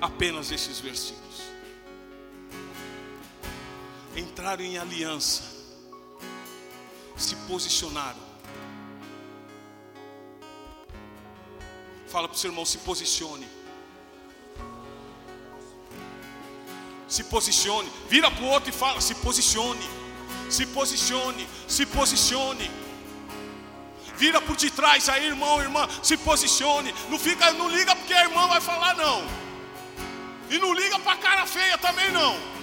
[0.00, 1.29] apenas esses versículos
[4.16, 5.42] entraram em aliança,
[7.16, 8.30] se posicionaram.
[12.08, 13.48] Fala para o seu irmão: se posicione.
[17.08, 17.90] Se posicione.
[18.08, 19.88] Vira para o outro e fala: se posicione.
[20.48, 21.48] Se posicione.
[21.68, 22.70] Se posicione.
[24.16, 25.88] Vira por detrás aí, irmão, irmã.
[26.02, 26.94] Se posicione.
[27.08, 29.24] Não fica, não liga porque a irmã vai falar não.
[30.50, 32.59] E não liga para cara feia também não.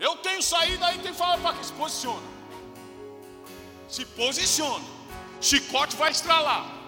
[0.00, 2.26] Eu tenho saída aí, quem fala para que se posiciona.
[3.88, 4.84] Se posiciona.
[5.40, 6.78] Chicote vai estralar.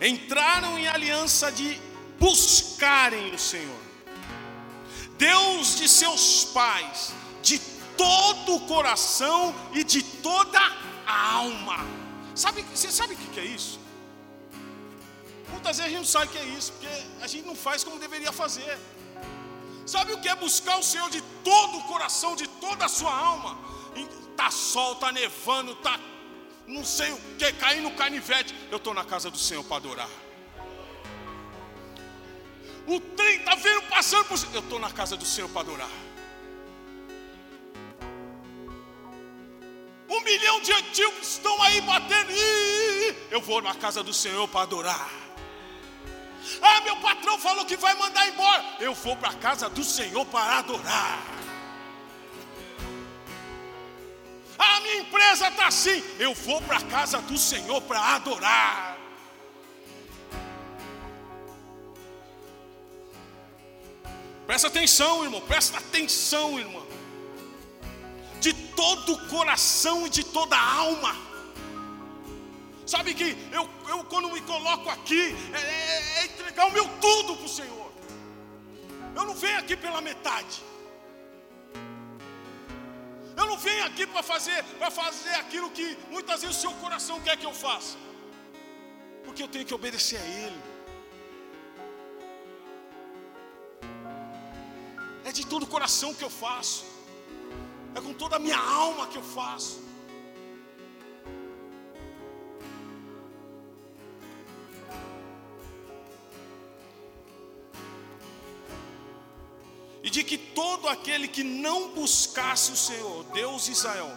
[0.00, 1.80] Entraram em aliança de
[2.18, 3.80] buscarem o Senhor.
[5.16, 7.58] Deus de seus pais, de
[7.96, 10.58] todo o coração e de toda
[11.06, 11.78] a alma.
[12.34, 13.78] Sabe, você sabe o que é isso?
[15.52, 16.88] Muitas vezes a gente não sabe o que é isso, porque
[17.20, 18.78] a gente não faz como deveria fazer.
[19.86, 23.14] Sabe o que é buscar o Senhor de todo o coração, de toda a sua
[23.14, 23.58] alma?
[24.36, 26.00] Tá sol, tá nevando, tá
[26.66, 28.54] não sei o que, caindo no canivete.
[28.70, 30.08] Eu estou na casa do Senhor para adorar.
[32.86, 34.38] O trem está vindo passando por.
[34.54, 35.90] Eu estou na casa do Senhor para adorar.
[40.08, 42.32] Um milhão de antigos estão aí batendo.
[43.30, 45.10] Eu vou na casa do Senhor para adorar.
[46.60, 48.64] Ah, meu patrão falou que vai mandar embora.
[48.80, 51.22] Eu vou para a casa do Senhor para adorar.
[54.58, 56.02] Ah, minha empresa está assim.
[56.18, 58.98] Eu vou para a casa do Senhor para adorar.
[64.46, 65.40] Presta atenção, irmão.
[65.40, 66.86] Presta atenção, irmão.
[68.40, 71.31] De todo o coração e de toda a alma.
[72.92, 73.28] Sabe que
[73.58, 75.22] eu, eu quando me coloco aqui,
[75.58, 77.90] é, é, é entregar o meu tudo para o Senhor.
[79.18, 80.56] Eu não venho aqui pela metade.
[83.40, 87.18] Eu não venho aqui para fazer, para fazer aquilo que muitas vezes o seu coração
[87.26, 87.96] quer que eu faça.
[89.24, 90.60] Porque eu tenho que obedecer a Ele.
[95.24, 96.84] É de todo o coração que eu faço.
[97.94, 99.91] É com toda a minha alma que eu faço.
[110.02, 114.10] E de que todo aquele que não buscasse o Senhor, Deus Israel,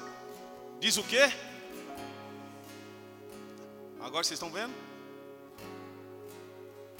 [0.79, 1.31] diz o quê?
[3.99, 4.73] Agora vocês estão vendo?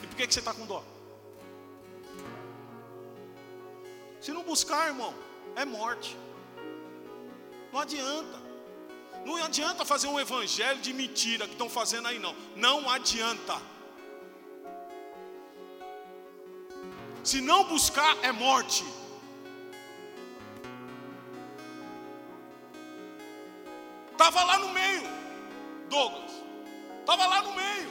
[0.04, 0.84] E por que, que você está com dó?
[4.22, 5.14] Se não buscar, irmão,
[5.56, 6.18] é morte.
[7.72, 8.46] Não adianta.
[9.26, 12.36] Não adianta fazer um evangelho de mentira que estão fazendo aí, não.
[12.56, 13.60] Não adianta.
[17.30, 18.86] Se não buscar, é morte.
[24.12, 25.02] Estava lá no meio,
[25.90, 26.32] Douglas.
[27.00, 27.90] Estava lá no meio.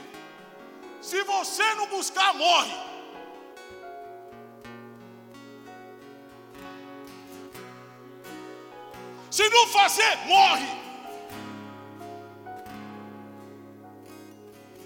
[1.02, 2.77] Se você não buscar, morre.
[9.32, 10.69] Se não fazer, morre.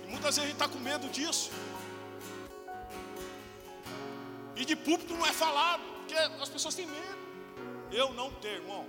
[0.05, 1.51] E muitas vezes a gente está com medo disso.
[4.69, 7.23] De púlpito não é falado, porque as pessoas têm medo.
[7.91, 8.85] Eu não tenho, irmão.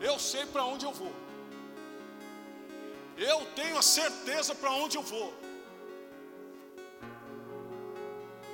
[0.00, 1.12] Eu sei para onde eu vou.
[3.16, 5.34] Eu tenho a certeza para onde eu vou.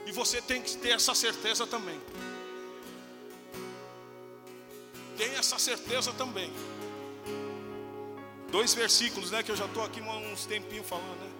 [0.06, 2.00] E você tem que ter essa certeza também.
[5.18, 6.50] Tem essa certeza também.
[8.50, 9.42] Dois versículos, né?
[9.42, 11.35] Que eu já estou aqui uns tempinhos falando, né?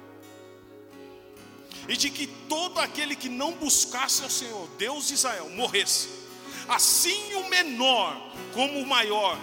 [1.89, 6.09] E de que todo aquele que não buscasse ao Senhor, Deus de Israel, morresse.
[6.69, 8.21] Assim o menor
[8.53, 9.39] como o maior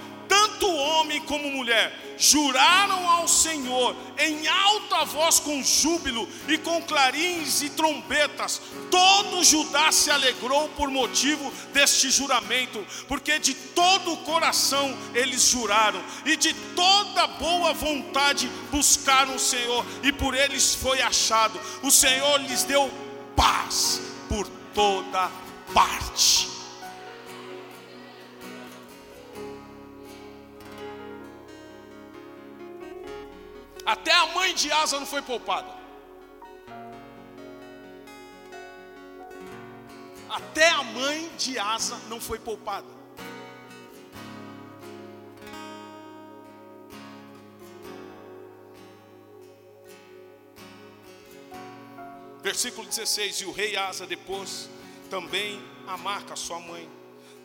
[0.64, 7.62] tanto homem como mulher, juraram ao Senhor em alta voz com júbilo e com clarins
[7.62, 8.62] e trombetas.
[8.90, 16.02] Todo Judá se alegrou por motivo deste juramento, porque de todo o coração eles juraram
[16.26, 21.60] e de toda boa vontade buscaram o Senhor, e por eles foi achado.
[21.82, 22.90] O Senhor lhes deu
[23.36, 24.00] paz
[24.30, 25.30] por toda
[25.74, 26.53] parte.
[33.86, 35.84] Até a mãe de Asa não foi poupada.
[40.30, 42.88] Até a mãe de Asa não foi poupada.
[52.42, 54.70] Versículo 16: E o rei Asa depois
[55.10, 56.90] também a marca sua mãe,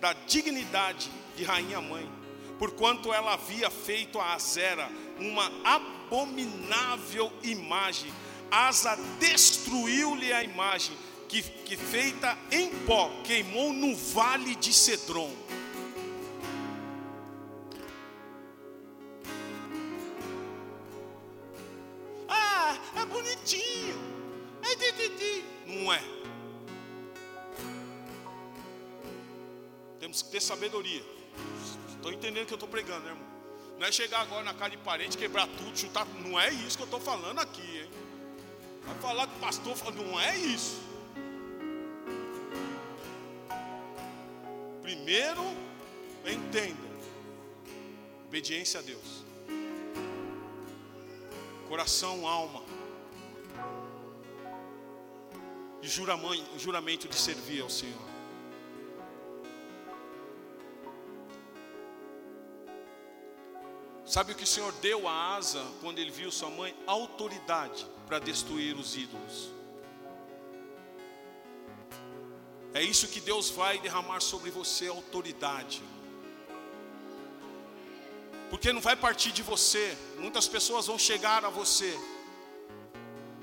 [0.01, 2.11] da dignidade de rainha mãe,
[2.59, 8.13] porquanto ela havia feito a Azera uma abominável imagem.
[8.51, 10.97] Asa destruiu-lhe a imagem,
[11.29, 15.31] que, que feita em pó, queimou no vale de Cedron.
[22.29, 23.99] Ah, é bonitinho.
[24.63, 25.45] É tititi.
[25.67, 26.03] Não é.
[30.01, 31.05] Temos que ter sabedoria.
[32.09, 33.29] Estou entendendo o que eu estou pregando, né, irmão?
[33.79, 36.07] Não é chegar agora na casa de parente, quebrar tudo, chutar.
[36.07, 37.91] Não é isso que eu estou falando aqui, hein?
[38.87, 40.81] Vai falar que o pastor fala, não é isso.
[44.81, 45.43] Primeiro,
[46.25, 46.89] entenda.
[48.27, 49.23] Obediência a Deus.
[51.69, 52.63] Coração, alma.
[55.83, 55.89] E
[56.57, 58.18] juramento de servir ao Senhor.
[64.09, 66.75] Sabe o que o Senhor deu a Asa quando ele viu sua mãe?
[66.87, 69.51] Autoridade para destruir os ídolos.
[72.73, 75.83] É isso que Deus vai derramar sobre você autoridade.
[78.49, 79.95] Porque não vai partir de você.
[80.17, 81.95] Muitas pessoas vão chegar a você.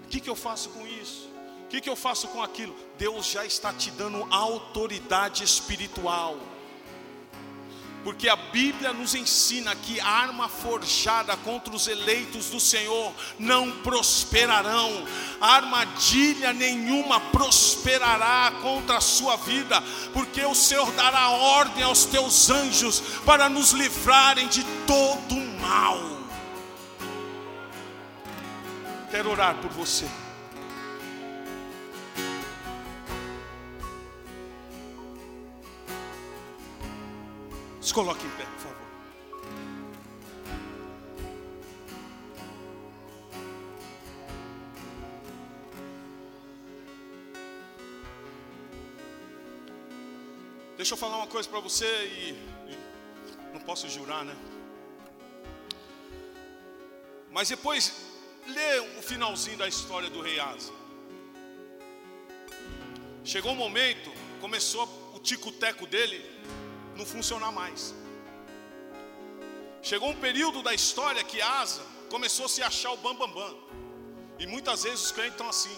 [0.03, 1.29] O que, que eu faço com isso?
[1.65, 2.75] O que, que eu faço com aquilo?
[2.97, 6.39] Deus já está te dando autoridade espiritual
[8.05, 15.03] porque a Bíblia nos ensina que arma forjada contra os eleitos do Senhor não prosperarão,
[15.41, 19.83] armadilha nenhuma prosperará contra a sua vida,
[20.13, 25.97] porque o Senhor dará ordem aos teus anjos para nos livrarem de todo mal.
[29.09, 30.05] Quero orar por você.
[37.85, 38.87] Se coloque em pé, por favor.
[50.75, 52.31] Deixa eu falar uma coisa para você e,
[52.71, 52.77] e
[53.53, 54.35] não posso jurar, né?
[57.29, 57.93] Mas depois
[58.47, 60.73] lê o finalzinho da história do rei Asa.
[63.23, 66.34] Chegou um momento, começou o tico-teco dele
[66.95, 67.93] não funcionar mais.
[69.81, 73.55] Chegou um período da história que Asa começou a se achar o bam bam bam.
[74.39, 75.77] E muitas vezes os crentes estão assim.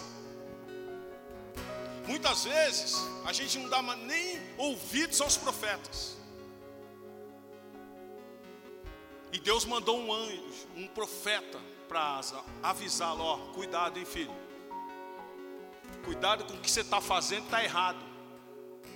[2.06, 2.96] Muitas vezes
[3.26, 6.16] a gente não dá nem ouvidos aos profetas.
[9.30, 14.34] E Deus mandou um anjo, um profeta para Asa avisá-lo, ó, cuidado, hein, filho.
[16.04, 18.02] Cuidado com o que você está fazendo, está errado.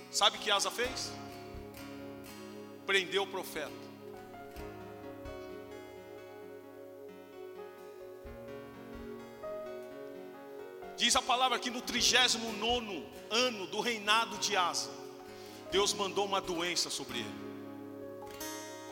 [0.09, 1.11] Sabe o que Asa fez?
[2.85, 3.71] Prendeu o profeta.
[10.95, 14.91] Diz a palavra que no 39 ano do reinado de Asa,
[15.71, 17.35] Deus mandou uma doença sobre ele,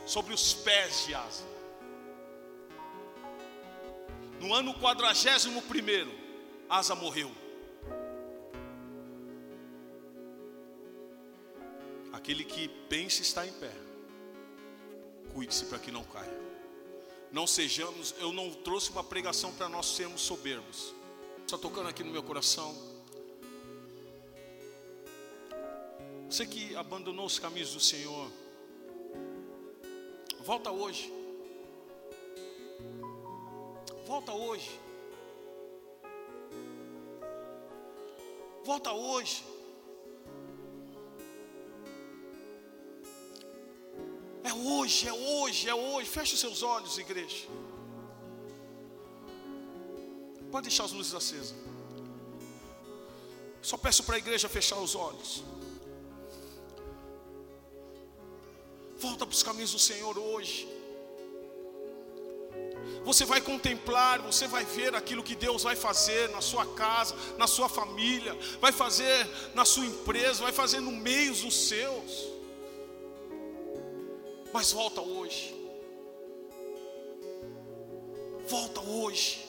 [0.06, 1.44] sobre os pés de Asa.
[4.40, 6.12] No ano 41,
[6.68, 7.41] Asa morreu.
[12.22, 13.72] Aquele que pensa está em pé,
[15.34, 16.40] cuide-se para que não caia.
[17.32, 20.94] Não sejamos, eu não trouxe uma pregação para nós sermos soberbos
[21.44, 22.72] Está tocando aqui no meu coração.
[26.30, 28.30] Você que abandonou os caminhos do Senhor,
[30.44, 31.12] volta hoje.
[34.06, 34.80] Volta hoje.
[38.64, 39.51] Volta hoje.
[44.52, 46.08] É hoje, é hoje, é hoje.
[46.16, 47.46] Feche os seus olhos, igreja.
[50.50, 51.54] Pode deixar as luzes acesas.
[53.62, 55.42] Só peço para a igreja fechar os olhos.
[58.98, 60.68] Volta para os caminhos do Senhor hoje.
[63.04, 67.46] Você vai contemplar, você vai ver aquilo que Deus vai fazer na sua casa, na
[67.46, 72.31] sua família, vai fazer na sua empresa, vai fazer no meio dos seus.
[74.52, 75.54] Mas volta hoje.
[78.46, 79.48] Volta hoje.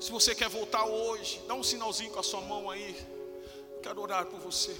[0.00, 2.96] Se você quer voltar hoje, dá um sinalzinho com a sua mão aí.
[3.82, 4.74] Quero orar por você.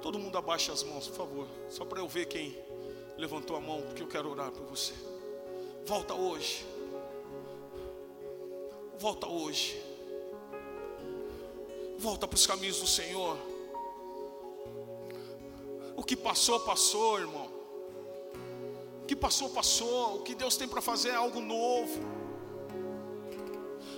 [0.00, 1.48] Todo mundo abaixa as mãos, por favor.
[1.68, 2.56] Só para eu ver quem
[3.16, 4.94] levantou a mão, porque eu quero orar por você.
[5.84, 6.64] Volta hoje.
[8.98, 9.82] Volta hoje.
[12.00, 13.36] Volta para os caminhos do Senhor.
[15.96, 17.60] O que passou, passou, irmão
[19.10, 20.18] que passou, passou.
[20.18, 21.98] O que Deus tem para fazer é algo novo,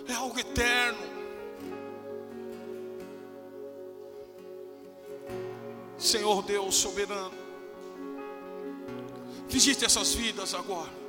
[0.08, 1.12] é algo eterno.
[5.98, 7.36] Senhor Deus soberano,
[9.46, 11.01] visite essas vidas agora.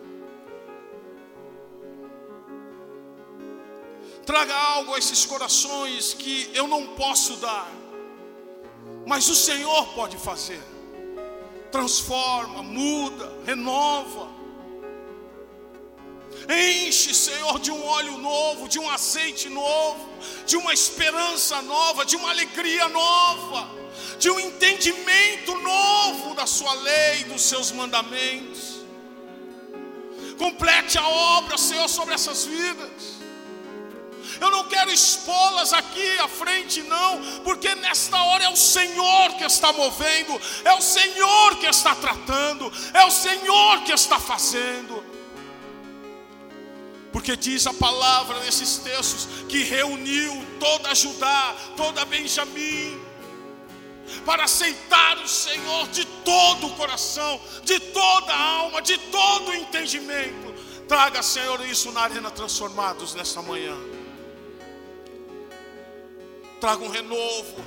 [4.26, 7.70] Traga algo a esses corações que eu não posso dar,
[9.06, 10.62] mas o Senhor pode fazer
[11.74, 14.32] transforma, muda, renova.
[16.48, 20.08] Enche, Senhor, de um óleo novo, de um azeite novo,
[20.46, 23.68] de uma esperança nova, de uma alegria nova,
[24.20, 28.84] de um entendimento novo da Sua lei, dos Seus mandamentos.
[30.38, 33.13] Complete a obra, Senhor, sobre essas vidas.
[34.40, 39.44] Eu não quero expô-las aqui à frente, não, porque nesta hora é o Senhor que
[39.44, 45.04] está movendo, é o Senhor que está tratando, é o Senhor que está fazendo.
[47.12, 53.00] Porque diz a palavra nesses textos que reuniu toda Judá, toda Benjamim,
[54.26, 59.54] para aceitar o Senhor de todo o coração, de toda a alma, de todo o
[59.54, 60.54] entendimento.
[60.88, 63.93] Traga, Senhor, isso na arena transformados nesta manhã
[66.64, 67.62] traga um renovo.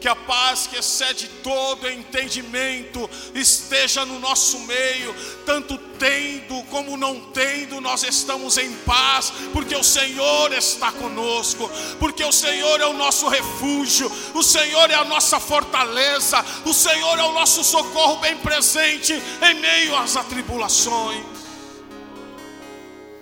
[0.00, 5.12] Que a paz que excede todo entendimento esteja no nosso meio,
[5.44, 11.68] tanto tendo como não tendo, nós estamos em paz, porque o Senhor está conosco,
[11.98, 17.18] porque o Senhor é o nosso refúgio, o Senhor é a nossa fortaleza, o Senhor
[17.18, 21.37] é o nosso socorro bem presente em meio às atribulações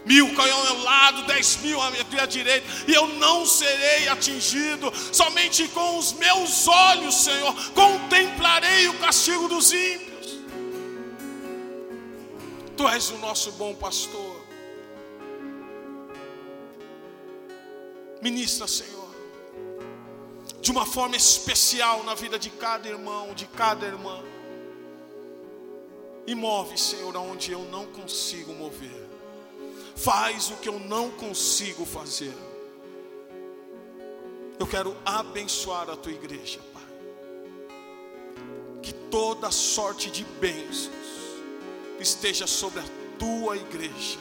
[0.07, 4.93] mil cairão ao meu lado, dez mil à minha direita, e eu não serei atingido.
[5.12, 10.39] Somente com os meus olhos, Senhor, contemplarei o castigo dos ímpios.
[12.77, 14.37] Tu és o nosso bom pastor.
[18.23, 19.11] Ministra, Senhor,
[20.61, 24.23] de uma forma especial na vida de cada irmão, de cada irmã.
[26.27, 28.95] E move, Senhor, aonde eu não consigo mover
[29.97, 32.35] faz o que eu não consigo fazer.
[34.59, 36.82] Eu quero abençoar a tua igreja, Pai.
[39.10, 40.90] toda sorte de bênçãos
[41.98, 42.85] esteja sobre a
[43.18, 44.18] tua igreja.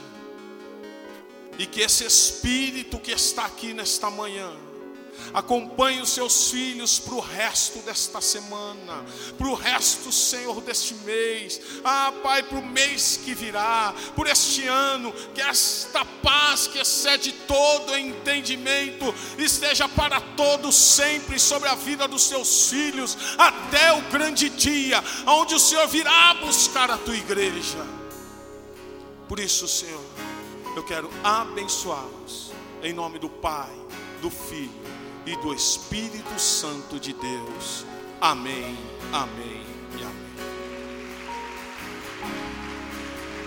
[1.58, 4.52] E que esse Espírito que está aqui nesta manhã,
[5.34, 9.06] Acompanhe os seus filhos para o resto desta semana,
[9.38, 11.60] para o resto, Senhor, deste mês.
[11.84, 17.34] Ah, Pai, para o mês que virá, por este ano, que esta paz que excede
[17.46, 24.50] todo entendimento esteja para todos sempre sobre a vida dos seus filhos, até o grande
[24.50, 27.86] dia, onde o Senhor virá buscar a tua igreja.
[29.28, 30.04] Por isso, Senhor,
[30.78, 32.52] eu quero abençoá-los,
[32.82, 33.74] em nome do Pai,
[34.22, 34.85] do Filho
[35.26, 37.86] e do Espírito Santo de Deus.
[38.22, 38.78] Amém.
[39.12, 39.65] Amém.